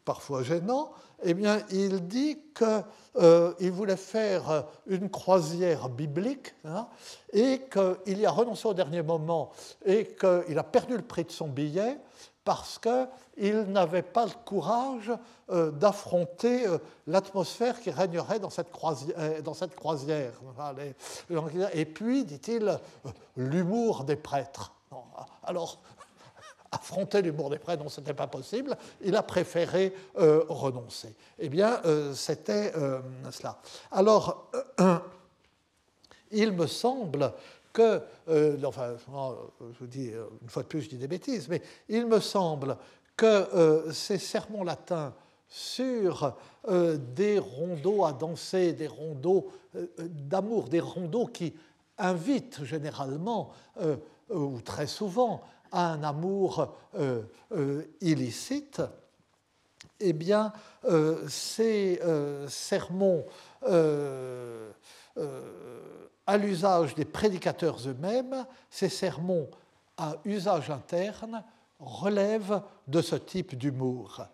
[0.04, 0.92] parfois gênant,
[1.24, 2.84] eh bien, il dit qu'il
[3.16, 6.88] euh, voulait faire une croisière biblique hein,
[7.32, 9.52] et qu'il y a renoncé au dernier moment
[9.84, 11.98] et qu'il a perdu le prix de son billet
[12.44, 15.12] parce qu'il n'avait pas le courage
[15.50, 18.72] euh, d'affronter euh, l'atmosphère qui régnerait dans cette.
[19.44, 20.32] Dans cette croisière.
[21.72, 22.80] Et puis, dit-il,
[23.36, 24.72] l'humour des prêtres.
[25.44, 25.80] Alors,
[26.72, 31.14] affronter l'humour des non, ce n'était pas possible, il a préféré euh, renoncer.
[31.38, 33.58] Eh bien, euh, c'était euh, cela.
[33.90, 34.50] Alors,
[36.30, 37.32] il me semble
[37.72, 38.00] que,
[38.64, 38.94] enfin,
[39.60, 40.10] je vous dis,
[40.42, 42.76] une fois de plus, je dis des bêtises, mais il me semble
[43.16, 45.14] que ces sermons latins
[45.48, 46.34] sur
[46.68, 49.52] des rondeaux à danser, des rondeaux
[49.98, 51.54] d'amour, des rondeaux qui
[51.98, 53.52] invitent généralement,
[54.30, 58.82] ou très souvent, un amour euh, euh, illicite,
[60.00, 60.52] eh bien,
[60.84, 62.00] euh, ces
[62.48, 63.24] sermons
[66.26, 69.48] à l'usage des prédicateurs eux-mêmes, ces sermons
[69.96, 71.44] à usage interne,
[71.78, 74.26] relèvent de ce type d'humour.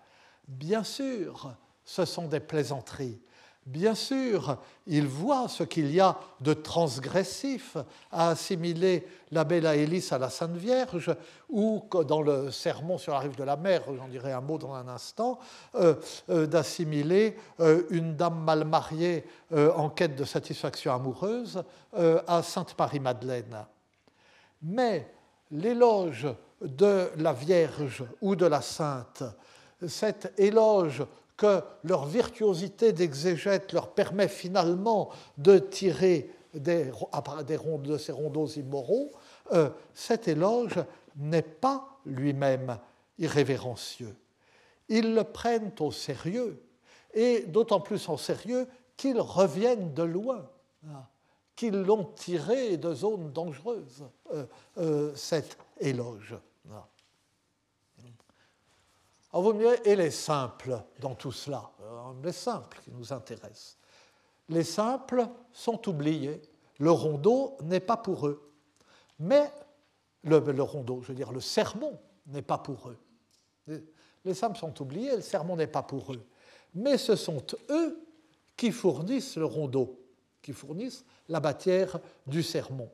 [0.46, 3.20] Bien sûr, ce sont des plaisanteries,
[3.68, 7.76] Bien sûr, il voit ce qu'il y a de transgressif
[8.10, 11.14] à assimiler la belle Aélis à la Sainte Vierge,
[11.50, 14.72] ou dans le sermon sur la rive de la mer, j'en dirai un mot dans
[14.72, 15.38] un instant,
[15.74, 15.96] euh,
[16.30, 23.66] euh, d'assimiler euh, une dame mal mariée en quête de satisfaction amoureuse à Sainte Marie-Madeleine.
[24.62, 25.12] Mais
[25.50, 26.26] l'éloge
[26.62, 29.24] de la Vierge ou de la Sainte,
[29.86, 31.04] cet éloge
[31.38, 39.12] que leur virtuosité d'exégète leur permet finalement de tirer de ces rondeaux immoraux,
[39.52, 40.84] euh, cet éloge
[41.16, 42.78] n'est pas lui-même
[43.18, 44.14] irrévérencieux.
[44.88, 46.62] Ils le prennent au sérieux,
[47.14, 50.50] et d'autant plus en sérieux qu'ils reviennent de loin,
[50.86, 51.06] hein,
[51.54, 54.44] qu'ils l'ont tiré de zones dangereuses, euh,
[54.78, 56.36] euh, cet éloge.
[59.32, 63.12] Alors vous me direz, et les simples dans tout cela euh, Les simples qui nous
[63.12, 63.78] intéressent.
[64.48, 66.40] Les simples sont oubliés.
[66.78, 68.52] Le rondeau n'est pas pour eux.
[69.18, 69.52] Mais
[70.22, 72.98] le, le, rondeau, je veux dire, le sermon n'est pas pour eux.
[74.24, 76.24] Les simples sont oubliés, le sermon n'est pas pour eux.
[76.74, 78.06] Mais ce sont eux
[78.56, 79.98] qui fournissent le rondeau,
[80.42, 82.90] qui fournissent la matière du sermon.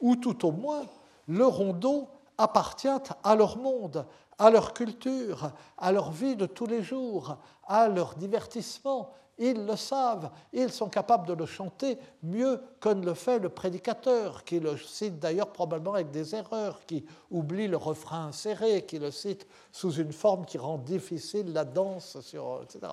[0.00, 0.86] Ou tout au moins,
[1.26, 2.88] le rondeau appartient
[3.24, 4.06] à leur monde,
[4.38, 9.12] à leur culture, à leur vie de tous les jours, à leur divertissement.
[9.40, 13.48] Ils le savent, ils sont capables de le chanter mieux que ne le fait le
[13.48, 18.98] prédicateur, qui le cite d'ailleurs probablement avec des erreurs, qui oublie le refrain serré, qui
[18.98, 22.92] le cite sous une forme qui rend difficile la danse, sur, etc.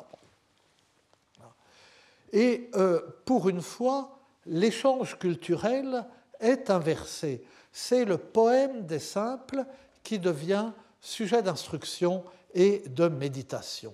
[2.31, 6.05] Et euh, pour une fois, l'échange culturel
[6.39, 7.43] est inversé.
[7.71, 9.65] C'est le poème des simples
[10.03, 10.71] qui devient
[11.05, 13.93] sujet d'instruction et de méditation.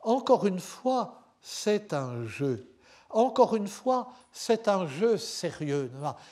[0.00, 2.68] Encore une fois, c'est un jeu.
[3.10, 5.90] Encore une fois, c'est un jeu sérieux.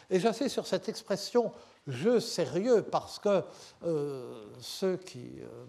[0.09, 1.52] Et j'insiste sur cette expression
[1.87, 3.44] jeu sérieux parce que
[3.85, 5.66] euh, ceux qui euh,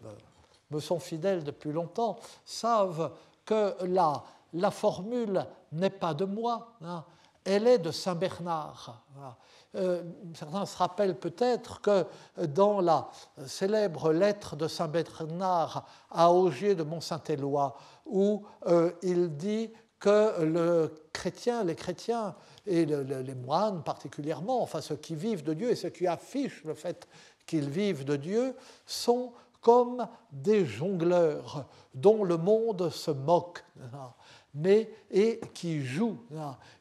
[0.72, 3.12] me sont fidèles depuis longtemps savent
[3.46, 7.04] que la, la formule n'est pas de moi, hein.
[7.44, 9.04] elle est de Saint Bernard.
[9.76, 10.04] Euh,
[10.34, 12.06] certains se rappellent peut-être que
[12.48, 13.10] dans la
[13.46, 21.76] célèbre lettre de Saint Bernard à Augier de Mont-Saint-Éloi, où euh, il dit que les
[21.76, 26.64] chrétiens et les moines particulièrement, enfin ceux qui vivent de Dieu et ceux qui affichent
[26.66, 27.08] le fait
[27.46, 28.56] qu'ils vivent de Dieu,
[28.86, 29.32] sont
[29.62, 33.64] comme des jongleurs dont le monde se moque
[34.54, 36.18] mais et qui joue,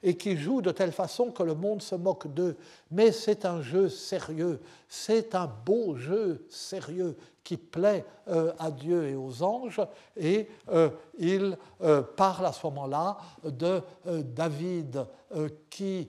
[0.03, 2.57] et qui joue de telle façon que le monde se moque d'eux.
[2.91, 9.09] Mais c'est un jeu sérieux, c'est un beau jeu sérieux qui plaît euh, à Dieu
[9.09, 9.81] et aux anges,
[10.17, 15.07] et euh, il euh, parle à ce moment-là de David
[15.69, 16.09] qui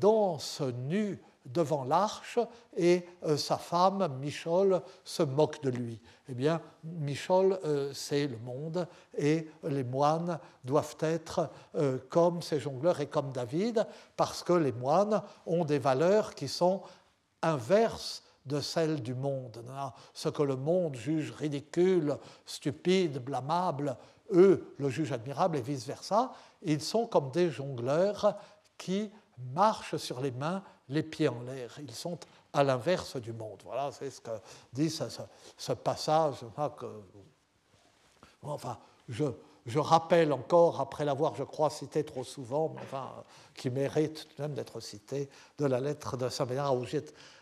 [0.00, 2.38] danse nu devant l'arche
[2.76, 3.06] et
[3.36, 9.48] sa femme, Michol, se moque de lui eh bien, Michol, euh, c'est le monde et
[9.62, 15.22] les moines doivent être euh, comme ces jongleurs et comme David, parce que les moines
[15.46, 16.82] ont des valeurs qui sont
[17.42, 19.62] inverses de celles du monde.
[20.14, 23.96] Ce que le monde juge ridicule, stupide, blâmable,
[24.32, 26.32] eux le jugent admirable et vice-versa.
[26.62, 28.36] Ils sont comme des jongleurs
[28.78, 29.10] qui
[29.54, 31.78] marchent sur les mains, les pieds en l'air.
[31.80, 32.18] Ils sont
[32.52, 33.60] à l'inverse du monde.
[33.64, 34.30] Voilà, c'est ce que
[34.72, 36.36] dit ce, passage.
[38.42, 43.10] enfin, je, rappelle encore, après l'avoir, je crois, cité trop souvent, mais enfin,
[43.54, 46.76] qui mérite même d'être cité, de la lettre de Saint-Bernard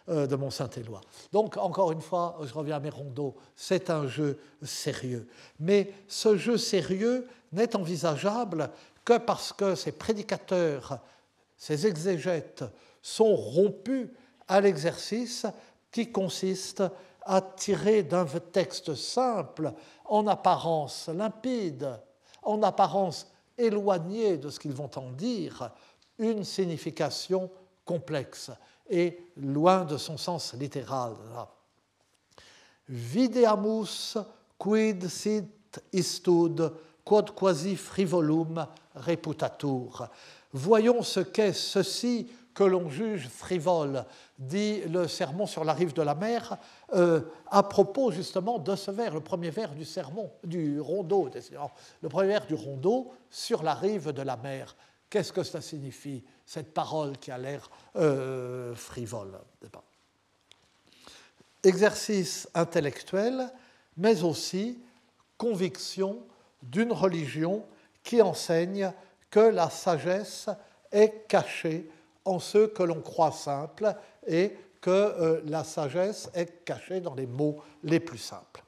[0.09, 1.01] euh, de Mont-Saint-Éloi.
[1.33, 2.91] Donc, encore une fois, je reviens à mes
[3.55, 5.29] c'est un jeu sérieux.
[5.61, 8.71] Mais ce jeu sérieux n'est envisageable
[9.05, 10.99] que parce que ces prédicateurs,
[11.57, 12.65] ces exégètes
[13.05, 14.09] sont rompus
[14.49, 15.45] à l'exercice
[15.93, 16.83] qui consiste
[17.27, 19.75] à tirer d'un texte simple,
[20.07, 22.01] en apparence limpide,
[22.43, 25.71] en apparence éloigné de ce qu'ils vont en dire,
[26.19, 27.51] une signification
[27.85, 28.51] complexe
[28.89, 31.15] et loin de son sens littéral.
[32.89, 34.17] Videamus
[34.59, 36.73] quid sit istud
[37.05, 40.09] quod quasi frivolum reputatur.
[40.53, 44.05] Voyons ce qu'est ceci que l'on juge frivole,
[44.39, 46.57] dit le sermon sur la rive de la mer,
[46.95, 51.29] euh, à propos justement de ce vers, le premier vers du sermon, du rondeau,
[52.01, 54.77] le premier vers du rondeau sur la rive de la mer.
[55.11, 59.39] Qu'est-ce que cela signifie, cette parole qui a l'air euh, frivole
[61.63, 63.49] Exercice intellectuel,
[63.97, 64.79] mais aussi
[65.37, 66.23] conviction
[66.63, 67.65] d'une religion
[68.03, 68.93] qui enseigne
[69.31, 70.49] que la sagesse
[70.93, 71.91] est cachée
[72.25, 73.95] en ce que l'on croit simple
[74.27, 78.63] et que euh, la sagesse est cachée dans les mots les plus simples.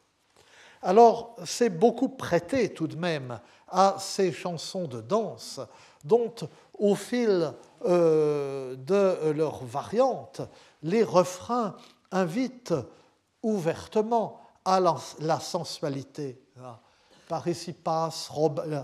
[0.83, 5.61] Alors, c'est beaucoup prêté tout de même à ces chansons de danse,
[6.05, 6.33] dont,
[6.79, 7.53] au fil
[7.85, 10.43] euh, de leurs variantes,
[10.83, 11.75] les refrains
[12.13, 12.75] invitent
[13.43, 16.41] ouvertement à la, sensualité.
[17.29, 18.83] Par ici euh,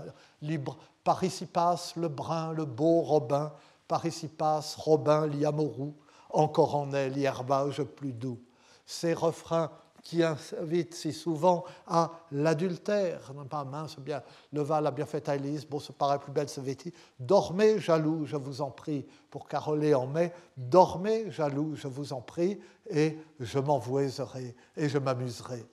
[1.03, 3.51] par ici passe le brun, le beau Robin,
[3.87, 5.95] par ici passe Robin Liamorou,
[6.29, 8.39] encore en elle, l'herbage plus doux.
[8.85, 9.71] Ces refrains
[10.03, 13.31] qui invite si souvent à l'adultère.
[13.33, 15.37] Non pas mince, bien, le val a bien fait à
[15.69, 16.93] bon, ce paraît plus belle ce vêtit.
[17.19, 20.33] Dormez, jaloux, je vous en prie, pour caroler en mai.
[20.57, 22.59] Dormez, jaloux, je vous en prie,
[22.89, 25.65] et je m'envoiserai et je m'amuserai.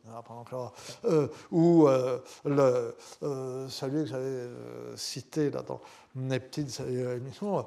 [1.05, 4.49] Euh, ou euh, le, euh, celui que j'avais
[4.97, 5.81] cité là, dans
[6.15, 7.67] mes petites émissions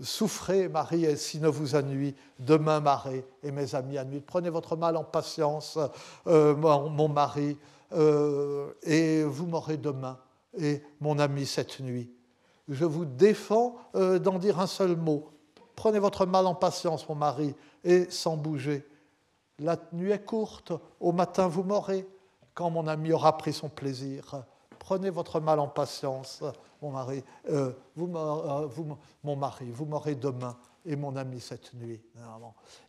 [0.00, 4.20] Souffrez, Marie, et si ne vous ennuie, demain, marée, et mes amis à nuit.
[4.20, 5.78] Prenez votre mal en patience,
[6.26, 7.56] mon, mon, mari,
[8.82, 10.18] et vous m'aurez demain,
[10.58, 12.10] et mon ami cette nuit.
[12.68, 15.30] Je vous défends d'en dire un seul mot.
[15.76, 17.54] Prenez votre mal en patience, mon mari,
[17.84, 18.84] et sans bouger.
[19.58, 22.06] la nuit est courte, au matin vous m'aurez,
[22.54, 24.42] quand mon ami aura pris son plaisir.
[24.78, 26.42] Prenez votre mal en patience,
[26.80, 31.74] mon mari, euh, vous, euh, vous, mon mari, vous m'aurez demain et mon ami cette
[31.74, 32.00] nuit.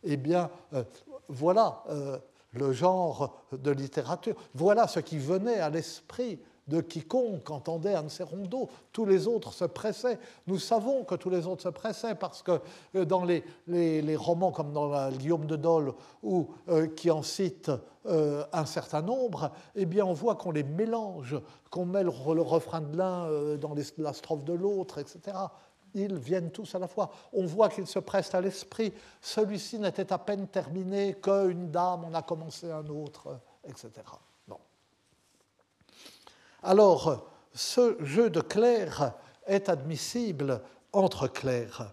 [0.02, 0.84] Eh bien, euh,
[1.28, 1.84] voilà
[2.52, 4.34] le genre de littérature.
[4.54, 8.68] Voilà ce qui venait à l'esprit de quiconque entendait ces rondeaux.
[8.92, 10.18] Tous les autres se pressaient.
[10.46, 12.60] Nous savons que tous les autres se pressaient parce que
[12.94, 15.92] euh, dans les, les, romans comme dans la Guillaume de Dole,
[16.22, 17.70] ou euh, qui en cite
[18.06, 21.36] euh, un certain nombre, eh bien on voit qu'on les mélange,
[21.70, 25.36] qu'on met le, refrain de l'un dans la strophe de l'autre, etc.
[25.94, 27.10] Ils viennent tous à la fois.
[27.32, 28.92] On voit qu'ils se pressent à l'esprit.
[29.20, 33.90] Celui-ci n'était à peine terminé qu'une dame en a commencé un autre, etc.
[36.62, 39.12] Alors, ce jeu de clercs
[39.46, 40.60] est admissible
[40.92, 41.92] entre clercs.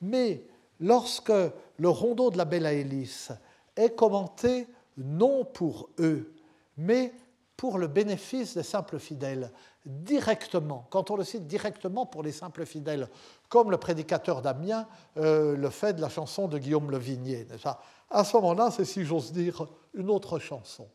[0.00, 0.44] Mais
[0.78, 1.32] lorsque
[1.76, 3.32] le rondeau de la Belle Hélice
[3.76, 6.34] est commenté non pour eux,
[6.76, 7.12] mais
[7.56, 9.52] pour le bénéfice des simples fidèles,
[9.84, 13.08] directement, quand on le cite directement pour les simples fidèles,
[13.48, 14.86] comme le prédicateur d'Amiens
[15.16, 17.46] euh, le fait de la chanson de Guillaume Le Vignier.
[18.08, 20.88] À ce moment-là, c'est, si j'ose dire, une autre chanson.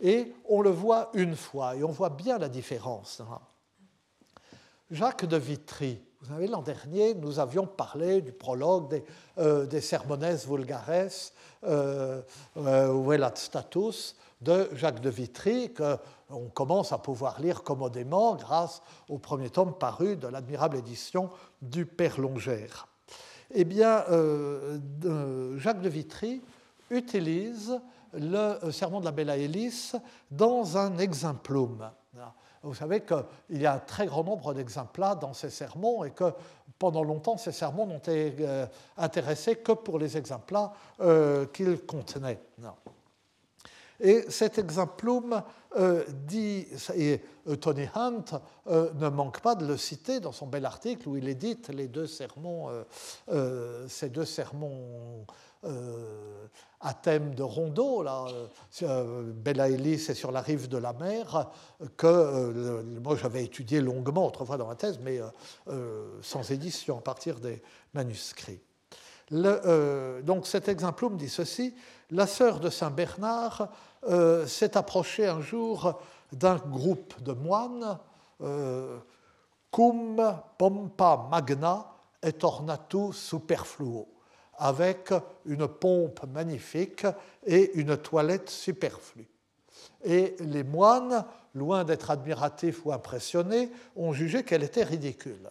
[0.00, 3.20] Et on le voit une fois, et on voit bien la différence.
[3.20, 3.40] Hein.
[4.90, 9.04] Jacques de Vitry, vous savez, l'an dernier, nous avions parlé du prologue des,
[9.38, 11.32] euh, Sermones Vulgares,
[11.64, 12.22] euh,
[12.56, 19.50] euh, Status, de Jacques de Vitry, qu'on commence à pouvoir lire commodément grâce au premier
[19.50, 21.30] tome paru de l'admirable édition
[21.62, 22.88] du Père Longère.
[23.52, 26.42] Eh bien, euh, Jacques de Vitry
[26.90, 27.80] utilise
[28.12, 29.96] le sermon de la Bella Hélice
[30.30, 31.90] dans un exemplum.
[32.62, 36.32] Vous savez qu'il y a un très grand nombre d'exemplats dans ces sermons et que
[36.78, 42.40] pendant longtemps, ces sermons n'ont été euh, intéressés que pour les exemplats euh, qu'ils contenaient.
[44.00, 45.42] Et cet exemplum
[45.76, 47.20] euh, dit, et
[47.60, 48.24] Tony Hunt
[48.66, 52.06] ne manque pas de le citer dans son bel article où il édite les deux
[52.06, 52.68] sermons,
[53.88, 55.26] ces deux sermons
[55.64, 56.46] euh,
[56.80, 58.26] à thème de rondeau, là,
[58.82, 61.50] euh, Bella Ellis est sur la rive de la mer,
[61.96, 65.20] que euh, moi j'avais étudié longuement autrefois dans ma thèse, mais
[66.22, 67.60] sans édition, à partir des
[67.94, 68.60] manuscrits.
[69.32, 71.74] donc cet exemplum dit ceci,
[72.10, 73.72] la sœur de Saint Bernard
[74.46, 76.00] s'est approchée un jour
[76.32, 77.98] d'un groupe de moines,
[79.70, 81.86] cum pompa magna
[82.22, 84.08] et ornatu superfluo
[84.58, 85.12] avec
[85.46, 87.06] une pompe magnifique
[87.46, 89.28] et une toilette superflue.
[90.04, 91.24] Et les moines,
[91.54, 95.48] loin d'être admiratifs ou impressionnés, ont jugé qu'elle était ridicule.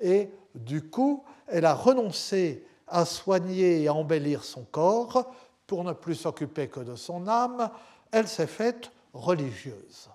[0.00, 5.32] Et du coup, elle a renoncé à soigner et à embellir son corps
[5.66, 7.70] pour ne plus s'occuper que de son âme.
[8.10, 10.08] Elle s'est faite religieuse.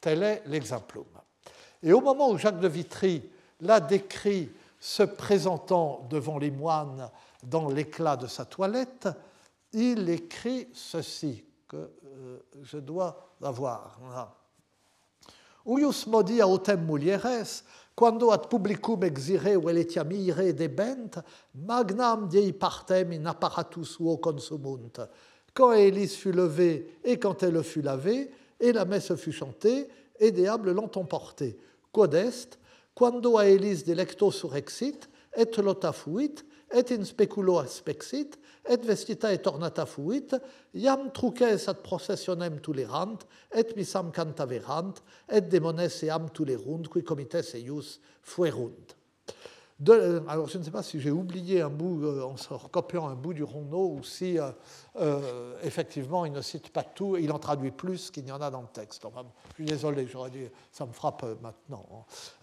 [0.00, 1.06] Tel est l'exemplum.
[1.82, 3.22] Et au moment où Jacques de Vitry
[3.60, 4.50] l'a décrit
[4.80, 7.10] se présentant devant les moines
[7.42, 9.08] dans l'éclat de sa toilette,
[9.72, 13.98] il écrit ceci que euh, je dois avoir.
[15.66, 17.62] Uius modi autem mulieres,
[17.98, 21.20] quando ad publicum exire veletiamire debent,
[21.66, 25.08] magnam dei partem in apparatus suo consumunt.
[25.52, 28.30] Quand Élise fut levée et quand elle fut lavée,
[28.60, 31.58] et la messe fut chantée, et diable l'ont emporté.
[31.90, 32.60] Quod est,
[32.94, 38.38] quando a Elis delecto surexit, et lota fuit, et in speculo aspexit,
[38.68, 40.36] et vestita et ornata fuit,
[40.74, 43.18] iam truces ad processionem tulerant,
[43.52, 44.94] et misam cantaverant,
[45.28, 48.94] et demones eam tulerunt, qui comites eius fuerunt.
[49.78, 53.14] De, alors, je ne sais pas si j'ai oublié un bout euh, en recopiant un
[53.14, 54.50] bout du rondeau ou si euh,
[54.96, 58.50] euh, effectivement il ne cite pas tout, il en traduit plus qu'il n'y en a
[58.50, 59.06] dans le texte.
[59.50, 61.86] Je suis désolé, j'aurais dit, ça me frappe maintenant.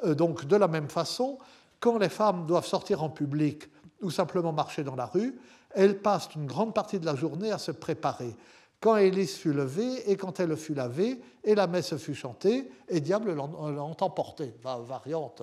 [0.03, 0.13] Hein.
[0.13, 1.37] donc, de la même façon,
[1.81, 3.69] quand les femmes doivent sortir en public
[4.01, 5.37] ou simplement marcher dans la rue,
[5.75, 8.35] elles passent une grande partie de la journée à se préparer.
[8.79, 12.99] Quand Élise fut levée et quand elle fut lavée, et la messe fut chantée, et
[12.99, 15.41] diable l'ont emporté, variante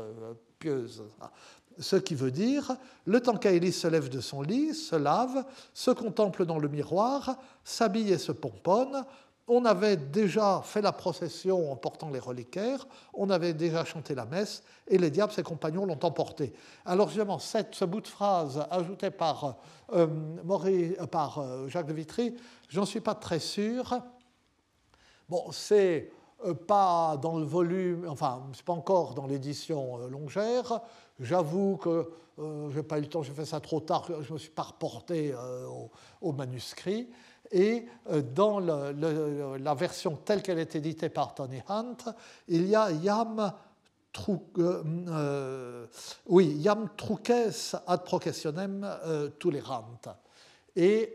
[0.59, 1.03] pieuse
[1.79, 5.91] ce qui veut dire, le temps qu'Aélis se lève de son lit, se lave, se
[5.91, 9.05] contemple dans le miroir, s'habille et se pomponne,
[9.49, 14.25] on avait déjà fait la procession en portant les reliquaires, on avait déjà chanté la
[14.25, 16.53] messe, et les diables, ses compagnons, l'ont emporté.
[16.85, 19.57] Alors, justement, cette, ce bout de phrase ajouté par,
[19.93, 22.35] euh, euh, par euh, Jacques de Vitry,
[22.69, 24.01] j'en suis pas très sûr.
[25.29, 26.13] Bon, c'est
[26.67, 30.81] pas dans le volume, enfin, c'est pas encore dans l'édition longère.
[31.21, 34.39] J'avoue que je n'ai pas eu le temps, j'ai fait ça trop tard, je me
[34.39, 35.33] suis pas reporté
[36.21, 37.09] au, manuscrit.
[37.53, 37.87] Et
[38.35, 41.97] dans la version telle qu'elle est éditée par Tony Hunt,
[42.49, 43.53] il y a Yam
[44.59, 45.87] euh, euh,
[46.27, 46.89] oui, Yam
[47.87, 50.01] ad processionem euh, tolerant.
[50.77, 51.15] Et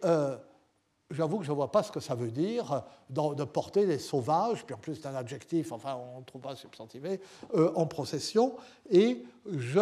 [1.11, 4.65] j'avoue que je ne vois pas ce que ça veut dire de porter des sauvages,
[4.65, 7.21] puis en plus c'est un adjectif, enfin on ne trouve pas substantivé,
[7.53, 8.55] en procession.
[8.89, 9.81] Et je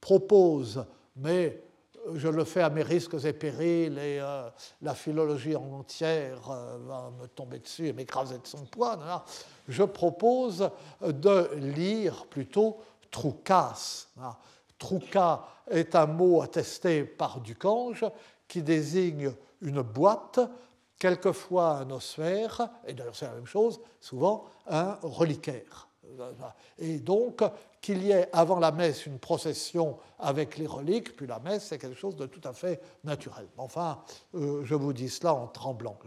[0.00, 0.84] propose,
[1.16, 1.62] mais
[2.14, 4.20] je le fais à mes risques et périls, et
[4.82, 6.40] la philologie entière
[6.86, 8.98] va me tomber dessus et m'écraser de son poids
[9.70, 10.70] je propose
[11.00, 12.78] de lire plutôt
[13.10, 14.06] Troucas.
[14.78, 18.04] Trouca est un mot attesté par Ducange
[18.46, 19.32] qui désigne
[19.62, 20.40] une boîte,
[20.98, 25.89] quelquefois un ossuaire, et d'ailleurs c'est la même chose, souvent un reliquaire.
[26.78, 27.42] Et donc
[27.80, 31.78] qu'il y ait avant la messe une procession avec les reliques, puis la messe, c'est
[31.78, 33.46] quelque chose de tout à fait naturel.
[33.56, 34.02] Enfin,
[34.34, 35.98] euh, je vous dis cela en tremblant.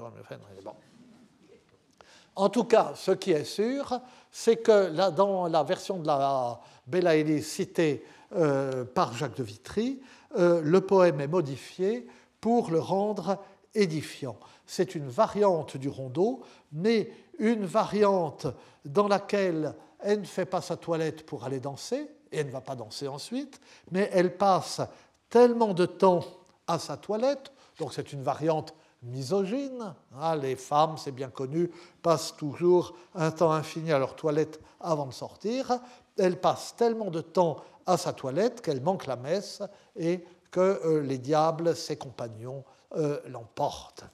[2.36, 4.00] En tout cas, ce qui est sûr,
[4.32, 8.04] c'est que là, dans la version de la Bella citée
[8.36, 10.02] euh, par Jacques de Vitry,
[10.38, 12.08] euh, le poème est modifié
[12.42, 13.38] pour le rendre
[13.76, 14.38] édifiant.
[14.66, 16.42] C'est une variante du rondeau,
[16.72, 18.48] mais une variante
[18.86, 22.62] dans laquelle elle ne fait pas sa toilette pour aller danser, et elle ne va
[22.62, 23.60] pas danser ensuite,
[23.92, 24.82] mais elle passe
[25.30, 26.24] tellement de temps
[26.68, 28.74] à sa toilette, donc c'est une variante
[29.04, 29.94] misogyne.
[30.16, 31.72] Hein, les femmes, c'est bien connu,
[32.02, 35.80] passent toujours un temps infini à leur toilette avant de sortir.
[36.18, 39.62] Elles passent tellement de temps à sa toilette qu'elle manque la messe
[39.96, 42.64] et que euh, les diables, ses compagnons,
[42.96, 44.06] euh, l'emportent.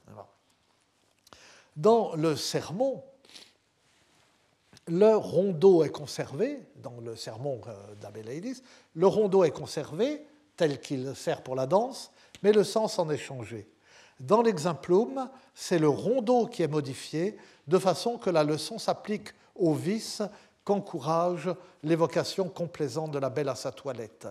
[1.76, 3.02] Dans le sermon,
[4.86, 8.62] le rondeau est conservé, dans le sermon euh, d'Abélaïdis,
[8.94, 10.26] le rondeau est conservé
[10.56, 12.10] tel qu'il sert pour la danse,
[12.42, 13.68] mais le sens en est changé.
[14.18, 19.72] Dans l'exemplum, c'est le rondeau qui est modifié de façon que la leçon s'applique au
[19.72, 20.22] vice
[20.64, 21.50] qu'encourage
[21.82, 24.28] l'évocation complaisante de la belle à sa toilette.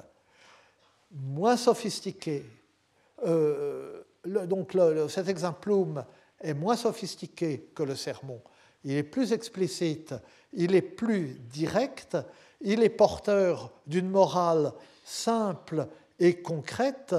[1.11, 2.45] Moins sophistiqué,
[3.25, 4.77] euh, donc
[5.09, 6.05] cet exemplum
[6.39, 8.41] est moins sophistiqué que le sermon.
[8.83, 10.13] Il est plus explicite,
[10.53, 12.17] il est plus direct,
[12.61, 14.73] il est porteur d'une morale
[15.05, 15.87] simple
[16.19, 17.15] et concrète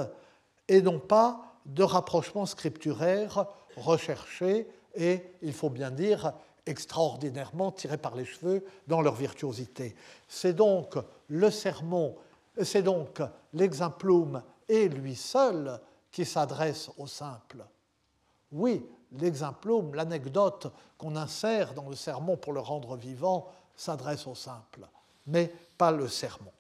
[0.69, 6.33] et non pas de rapprochements scripturaires recherchés et, il faut bien dire,
[6.67, 9.95] extraordinairement tirés par les cheveux dans leur virtuosité.
[10.29, 10.97] C'est donc
[11.29, 12.17] le sermon,
[12.63, 13.23] c'est donc
[13.53, 17.65] l'exemplum et lui seul qui s'adresse au simple.
[18.53, 18.85] Oui,
[19.19, 24.87] l'exemplum, l'anecdote qu'on insère dans le sermon pour le rendre vivant, s'adresse au simple,
[25.27, 26.53] mais pas le sermon.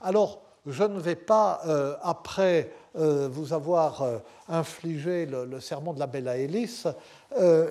[0.00, 5.98] Alors, je ne vais pas, euh, après euh, vous avoir euh, infligé le, sermon de
[5.98, 6.86] la Bella Hélice,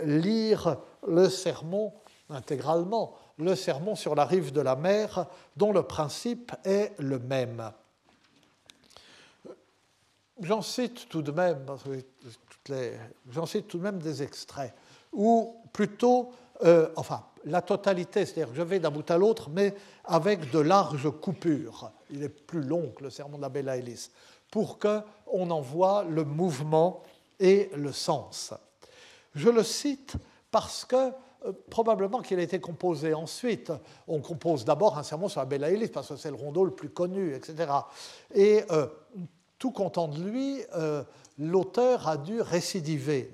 [0.04, 0.78] lire
[1.08, 1.94] le sermon
[2.30, 5.26] intégralement, le sermon sur la rive de la mer,
[5.56, 7.72] dont le principe est le même.
[10.42, 11.66] J'en cite tout de même,
[13.32, 14.74] j'en cite tout de même des extraits,
[15.12, 16.32] ou plutôt,
[16.96, 19.74] enfin, la totalité, c'est-à-dire que je vais d'un bout à l'autre, mais
[20.06, 21.92] avec de larges coupures.
[22.10, 24.12] Il est plus long que le sermon de la Bella Hélice,
[24.52, 27.04] pour qu'on en voit le mouvement
[27.40, 28.54] et le sens.
[29.36, 30.14] Je le cite
[30.52, 31.12] parce que
[31.46, 33.72] euh, probablement qu'il a été composé ensuite.
[34.08, 36.72] On compose d'abord un sermon sur la Bella Hélice parce que c'est le rondeau le
[36.72, 37.72] plus connu, etc.
[38.34, 38.88] Et euh,
[39.60, 41.04] tout content de lui, euh,
[41.38, 43.32] l'auteur a dû récidiver.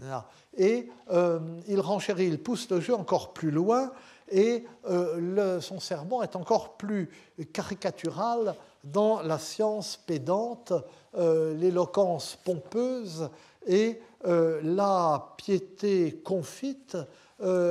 [0.58, 3.92] Et euh, il renchérit, il pousse le jeu encore plus loin,
[4.32, 7.10] et euh, son sermon est encore plus
[7.52, 10.74] caricatural dans la science pédante,
[11.16, 13.30] l'éloquence pompeuse
[13.66, 16.98] et la piété confite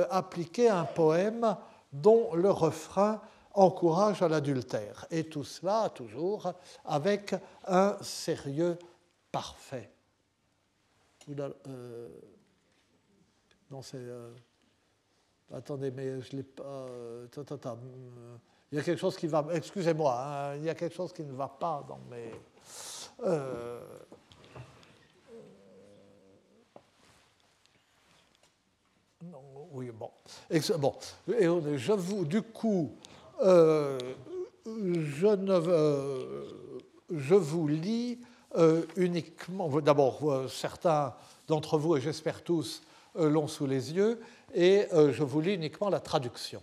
[0.09, 1.55] appliquée à un poème
[1.91, 3.21] dont le refrain
[3.53, 5.05] encourage à l'adultère.
[5.11, 6.51] Et tout cela toujours
[6.85, 7.35] avec
[7.67, 8.77] un sérieux
[9.31, 9.89] parfait.
[11.29, 12.09] Euh,
[13.71, 13.97] non, c'est.
[13.97, 14.33] Euh,
[15.53, 16.63] attendez, mais je ne l'ai pas.
[16.63, 17.27] Euh,
[18.71, 19.45] il y a quelque chose qui va.
[19.51, 22.31] Excusez-moi, hein, il y a quelque chose qui ne va pas dans mes.
[29.21, 30.11] Non, oui, bon.
[30.77, 30.95] bon.
[31.29, 32.97] Et je vous, du coup,
[33.41, 33.97] euh,
[34.67, 36.43] euh,
[37.11, 38.19] je vous lis
[38.55, 41.13] euh, uniquement, d'abord certains
[41.47, 42.81] d'entre vous, et j'espère tous,
[43.15, 44.21] l'ont sous les yeux,
[44.53, 46.61] et je vous lis uniquement la traduction.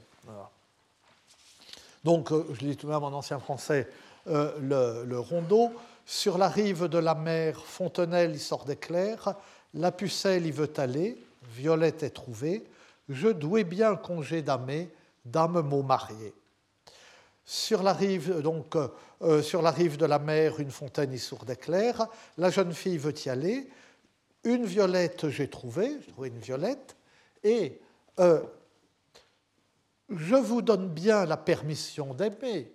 [2.03, 3.89] Donc, je lis tout de même en ancien français
[4.27, 5.71] le, rondeau.
[6.07, 9.35] Sur la rive de la mer, Fontenelle y sort d'éclair,
[9.75, 11.23] la pucelle y veut aller,
[11.55, 12.65] Violette est trouvée,
[13.09, 14.89] je douais bien congé d'amé,
[15.25, 16.35] dame mot mariée.
[17.53, 21.49] Sur la rive, donc, euh, sur la rive de la mer, une fontaine y sourde
[21.49, 22.07] d'éclair.
[22.39, 23.69] La jeune fille veut y aller.
[24.45, 26.97] Une violette j'ai trouvé, j'ai trouvé une violette,
[27.43, 27.81] et
[28.21, 28.41] euh,
[30.11, 32.73] je vous donne bien la permission d'aimer,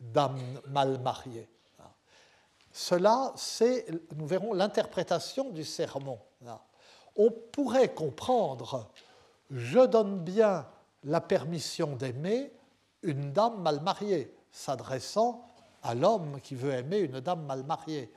[0.00, 1.48] dame mal mariée.
[2.72, 3.86] Cela, c'est,
[4.16, 6.18] nous verrons, l'interprétation du sermon.
[7.14, 8.90] On pourrait comprendre,
[9.52, 10.66] je donne bien
[11.04, 12.50] la permission d'aimer
[13.02, 15.46] une dame mal mariée, s'adressant
[15.82, 18.12] à l'homme qui veut aimer une dame mal mariée.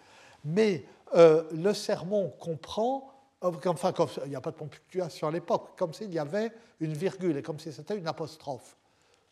[0.45, 3.09] Mais euh, le sermon comprend,
[3.43, 3.93] euh, enfin,
[4.25, 7.41] il n'y a pas de ponctuation à l'époque, comme s'il y avait une virgule et
[7.41, 8.75] comme si c'était une apostrophe.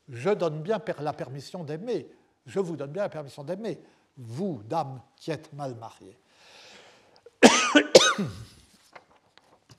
[0.08, 2.10] Je donne bien la permission d'aimer,
[2.46, 3.82] je vous donne bien la permission d'aimer,
[4.18, 6.18] vous, dame qui êtes mal mariée.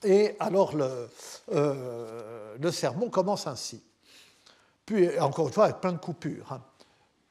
[0.05, 1.09] Et alors le,
[1.53, 3.85] euh, le sermon commence ainsi.
[4.87, 6.53] Puis, encore une fois, avec plein de coupures.
[6.53, 6.63] Hein.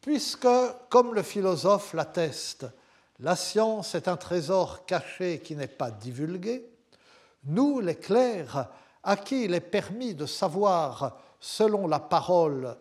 [0.01, 0.47] Puisque,
[0.89, 2.65] comme le philosophe l'atteste,
[3.19, 6.67] la science est un trésor caché qui n'est pas divulgué,
[7.45, 8.67] nous, les clercs,
[9.03, 12.77] à qui il est permis de savoir selon la parole,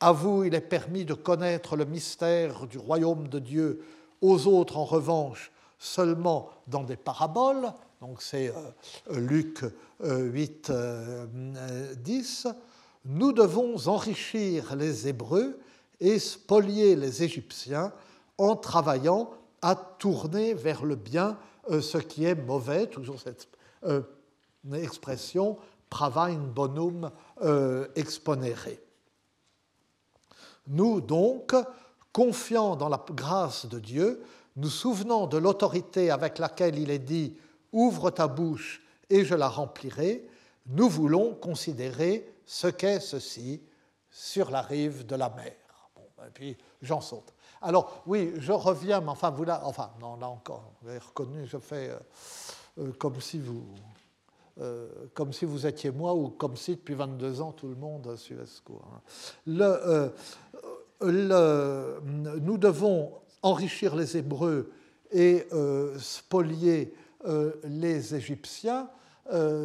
[0.00, 3.84] à vous il est permis de connaître le mystère du royaume de Dieu,
[4.20, 9.64] aux autres en revanche seulement dans des paraboles, donc c'est euh, Luc
[10.00, 12.48] 8, euh, 10,
[13.04, 15.58] nous devons enrichir les Hébreux
[16.00, 17.92] et spolier les Égyptiens
[18.38, 19.30] en travaillant
[19.62, 21.38] à tourner vers le bien
[21.70, 23.48] euh, ce qui est mauvais, toujours cette
[23.84, 24.02] euh,
[24.72, 25.56] expression
[26.00, 27.10] in bonum
[27.42, 28.78] euh, exponere.
[30.66, 31.54] Nous donc,
[32.12, 34.22] confiants dans la grâce de Dieu,
[34.56, 37.36] nous souvenons de l'autorité avec laquelle il est dit
[37.72, 40.26] Ouvre ta bouche et je la remplirai,
[40.66, 43.62] nous voulons considérer ce qu'est ceci
[44.10, 45.52] sur la rive de la mer.
[46.26, 47.34] et puis j'en saute.
[47.64, 51.88] Alors oui, je reviens, mais enfin vous là, enfin non là encore, reconnu, je fais
[51.88, 51.98] euh,
[52.78, 53.64] euh, comme si vous,
[54.60, 58.16] euh, comme si vous étiez moi ou comme si depuis 22 ans tout le monde
[58.16, 58.86] suivait ce cours.
[58.94, 59.00] Hein.
[61.00, 62.00] Le,
[62.40, 64.70] nous devons enrichir les Hébreux
[65.10, 65.46] et
[65.98, 66.94] spolier
[67.64, 68.88] les Égyptiens.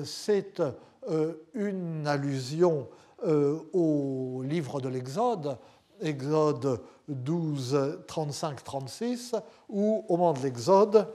[0.05, 0.61] C'est
[1.09, 2.87] euh, une allusion
[3.25, 5.57] euh, au livre de l'Exode,
[6.01, 9.35] Exode 12, 35, 36,
[9.69, 11.07] où au moment de l'Exode,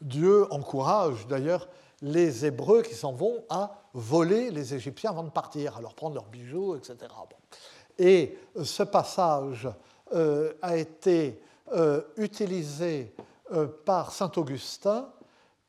[0.00, 1.68] Dieu encourage d'ailleurs
[2.02, 6.14] les Hébreux qui s'en vont à voler les Égyptiens avant de partir, à leur prendre
[6.14, 6.98] leurs bijoux, etc.
[7.98, 9.68] Et ce passage
[10.14, 11.40] euh, a été
[12.18, 13.14] utilisé
[13.86, 15.08] par Saint Augustin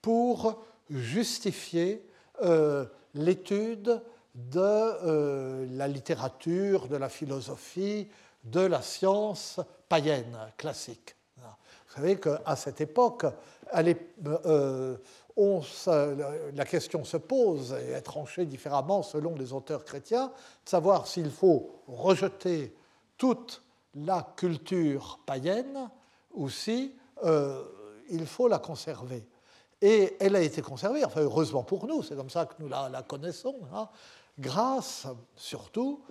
[0.01, 2.05] pour justifier
[2.41, 4.01] euh, l'étude
[4.35, 8.07] de euh, la littérature, de la philosophie,
[8.43, 11.15] de la science païenne classique.
[11.37, 13.25] Vous savez qu'à cette époque,
[13.75, 14.97] euh,
[15.37, 20.27] la question se pose et est tranchée différemment selon les auteurs chrétiens,
[20.65, 22.75] de savoir s'il faut rejeter
[23.17, 23.61] toute
[23.93, 25.91] la culture païenne
[26.33, 26.95] ou si
[28.09, 29.23] il faut la conserver.
[29.85, 33.03] Et elle a été conservée, enfin heureusement pour nous, c'est comme ça que nous la,
[33.05, 33.89] connaissons, hein,
[34.39, 36.01] grâce surtout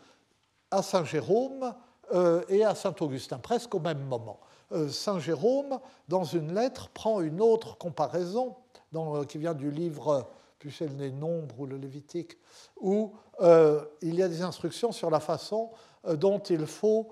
[0.70, 1.74] à Saint Jérôme
[2.12, 4.40] euh, et à Saint Augustin, presque au même moment.
[4.72, 8.56] Euh, Saint Jérôme, dans une lettre, prend une autre comparaison
[8.94, 12.36] euh, qui vient du livre, plus c'est le Nombre ou le Lévitique,
[12.78, 15.70] où il y a des instructions sur la façon
[16.04, 17.08] dont il faut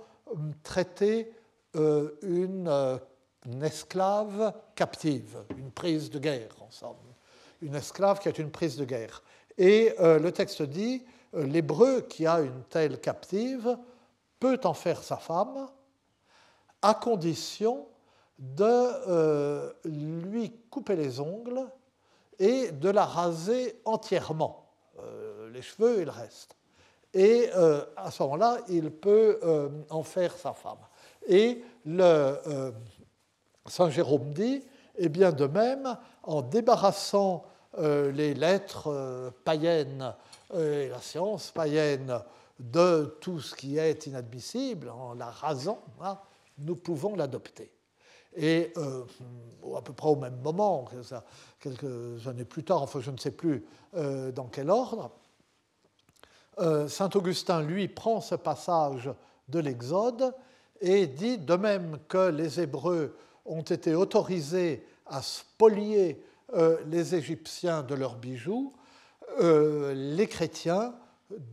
[0.62, 1.32] traiter
[1.74, 3.00] une
[3.46, 6.98] une esclave captive, une prise de guerre, ensemble.
[7.62, 9.22] Une esclave qui est une prise de guerre.
[9.58, 13.76] Et euh, le texte dit, euh, l'hébreu qui a une telle captive
[14.38, 15.68] peut en faire sa femme
[16.82, 17.86] à condition
[18.38, 21.66] de euh, lui couper les ongles
[22.38, 24.66] et de la raser entièrement,
[25.52, 26.56] les cheveux et le reste.
[27.12, 29.38] Et à ce moment-là, il peut
[29.90, 30.78] en faire sa femme.
[31.28, 32.72] Et le,
[33.70, 34.56] Saint Jérôme dit,
[34.96, 37.44] et eh bien de même, en débarrassant
[37.78, 40.12] euh, les lettres euh, païennes
[40.54, 42.20] euh, et la science païenne
[42.58, 46.18] de tout ce qui est inadmissible, en la rasant, hein,
[46.58, 47.70] nous pouvons l'adopter.
[48.36, 50.84] Et à peu près au même moment,
[51.58, 55.10] quelques années plus tard, enfin je ne sais plus dans quel ordre,
[56.86, 59.10] Saint Augustin, lui, prend ce passage
[59.48, 60.32] de l'Exode
[60.80, 66.22] et dit de même que les Hébreux ont été autorisés à spolier
[66.54, 68.72] euh, les Égyptiens de leurs bijoux,
[69.40, 70.94] euh, les chrétiens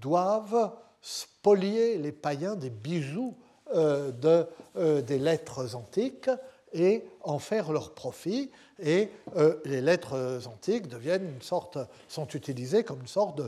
[0.02, 0.72] doivent
[1.02, 3.36] spolier les païens des bijoux
[3.76, 6.30] euh, de, des lettres antiques
[6.74, 8.52] et en faire leur profit.
[8.80, 9.10] Et
[9.66, 13.42] les lettres antiques deviennent une sorte, sont utilisées comme une sorte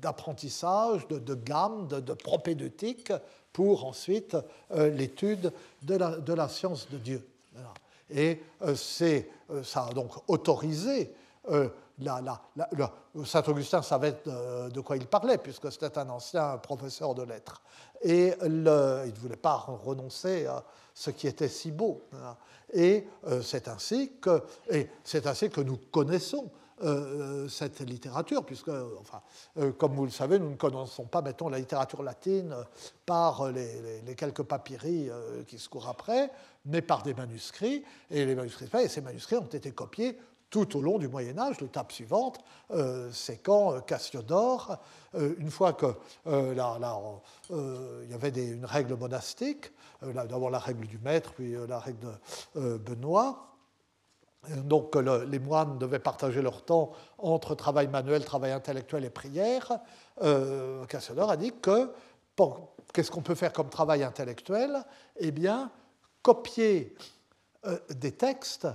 [0.00, 3.12] d'apprentissage, de, de, gamme, de, de propédeutique
[3.52, 4.36] pour ensuite
[4.70, 7.26] l'étude de la, de science de Dieu.
[8.10, 8.40] Et
[8.74, 9.28] c'est,
[9.64, 11.12] ça a donc autorisé
[13.24, 17.60] Saint Augustin savait de, quoi il parlait, puisque c'était un ancien professeur de lettres.
[18.02, 20.62] Et il ne voulait pas renoncer à
[20.94, 22.02] ce qui était si beau.
[22.72, 24.12] Et euh, c'est ainsi,
[25.24, 26.50] ainsi que nous connaissons
[26.82, 28.70] euh, cette littérature, puisque,
[29.00, 29.20] enfin,
[29.58, 32.54] euh, comme vous le savez, nous ne connaissons pas, mettons, la littérature latine
[33.06, 35.10] par les, quelques papyries
[35.46, 36.30] qui se courent après,
[36.66, 40.18] mais par des manuscrits, et les manuscrits, et ces manuscrits ont été copiés
[40.50, 41.60] tout au long du Moyen Âge.
[41.60, 42.38] L'étape suivante,
[42.70, 44.78] euh, c'est quand euh, Cassiodore,
[45.14, 45.94] euh, une fois qu'il
[46.26, 46.56] il
[48.10, 49.70] y avait une règle monastique,
[50.02, 52.18] d'abord la règle du maître, puis la règle
[52.54, 53.57] de Benoît,
[54.64, 59.80] donc les moines devaient partager leur temps entre travail manuel, travail intellectuel et prière.
[60.88, 61.90] Cassiodore a dit que
[62.92, 64.84] qu'est-ce qu'on peut faire comme travail intellectuel?
[65.16, 65.70] Eh bien,
[66.22, 66.94] copier
[67.90, 68.68] des textes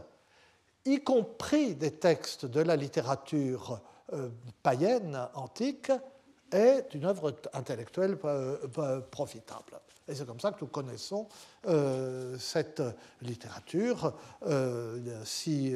[0.85, 3.79] y compris des textes de la littérature
[4.13, 4.29] euh,
[4.61, 5.91] païenne antique,
[6.51, 9.79] est une œuvre intellectuelle euh, euh, profitable.
[10.07, 11.27] Et c'est comme ça que nous connaissons
[12.37, 12.83] cette
[13.21, 14.13] littérature.
[15.23, 15.75] si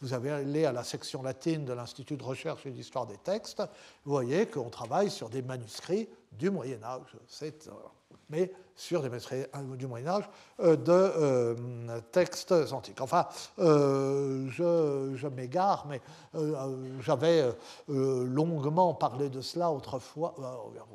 [0.00, 3.62] vous avez allé à la section latine de l'Institut de recherche et d'histoire des textes,
[4.04, 7.16] vous voyez qu'on travaille sur des manuscrits du Moyen Âge.
[8.28, 9.34] mais sur des maîtres
[9.76, 13.00] du Moyen Âge euh, de euh, textes antiques.
[13.00, 13.26] Enfin,
[13.58, 16.00] euh, je, m'égare, mais
[17.00, 17.52] j'avais
[17.88, 20.34] longuement parlé de cela autrefois,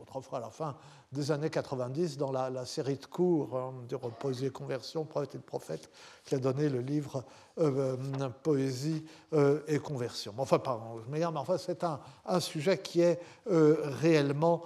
[0.02, 0.76] autrefois à la fin
[1.16, 5.90] des années 90 dans la, série de cours hein, de et Conversion, Prophète et Prophète,
[6.26, 7.24] qui a donné le livre
[8.44, 9.04] Poésie
[9.68, 10.34] et Conversion.
[10.38, 14.64] Enfin, pardon, mais enfin, c'est un, un, sujet qui est réellement...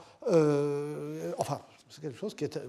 [1.38, 2.60] enfin, c'est quelque chose qui est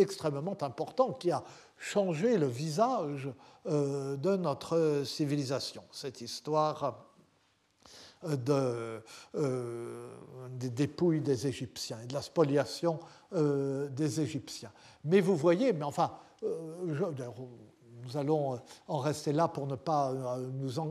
[0.00, 1.44] extrêmement important qui a
[1.78, 3.28] changé le visage
[3.66, 5.82] euh, de notre civilisation.
[5.92, 7.06] Cette histoire
[8.24, 9.02] euh, de,
[9.34, 10.09] euh,
[10.60, 12.98] des dépouilles des Égyptiens et de la spoliation
[13.32, 14.72] des Égyptiens.
[15.04, 18.58] Mais vous voyez, mais enfin, nous allons
[18.88, 20.12] en rester là pour ne pas
[20.52, 20.90] nous en,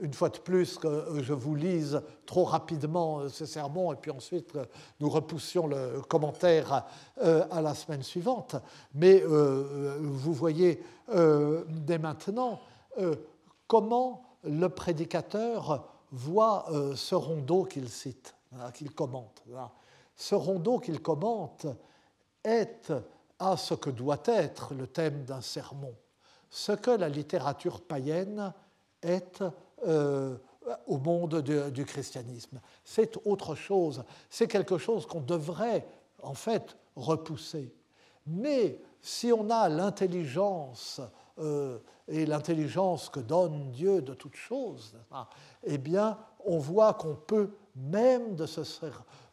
[0.00, 4.10] une fois de plus, que je vous lise trop rapidement euh, ce sermon et puis
[4.10, 4.56] ensuite
[5.00, 6.84] nous repoussions le commentaire
[7.22, 8.56] euh, à la semaine suivante.
[8.94, 12.60] Mais euh, vous voyez dès maintenant
[13.66, 19.42] comment le prédicateur voit ce rondeau qu'il cite, hein, qu'il commente.
[20.16, 21.66] Ce rondeau qu'il commente
[22.44, 22.92] est
[23.38, 25.94] à ce que doit être le thème d'un sermon,
[26.50, 28.52] ce que la littérature païenne
[29.02, 29.42] est
[29.86, 30.36] euh,
[30.86, 32.60] au monde du christianisme.
[32.84, 34.04] C'est autre chose.
[34.28, 35.86] C'est quelque chose qu'on devrait
[36.22, 37.72] en fait repousser.
[38.26, 41.00] Mais si on a l'intelligence
[41.38, 41.78] euh,
[42.08, 44.94] et l'intelligence que donne Dieu de toutes choses,
[45.64, 48.60] eh bien, on voit qu'on peut même de ce,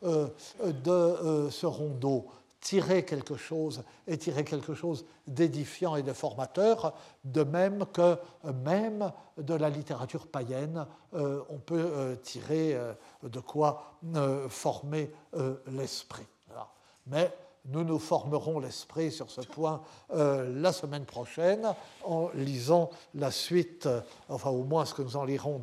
[0.03, 0.27] euh,
[0.61, 2.27] de ce rondeau
[2.65, 8.53] tirer quelque chose et tirer quelque chose d'édifiant et de formateur, de même que euh,
[8.63, 12.75] même de la littérature païenne, euh, on peut euh, tirer
[13.21, 13.99] de quoi
[14.49, 15.11] former
[15.67, 16.25] l'esprit.
[17.05, 17.31] Mais
[17.68, 23.88] nous nous formerons l'esprit sur ce point la semaine prochaine en lisant la suite,
[24.30, 25.61] enfin au moins ce que nous en lirons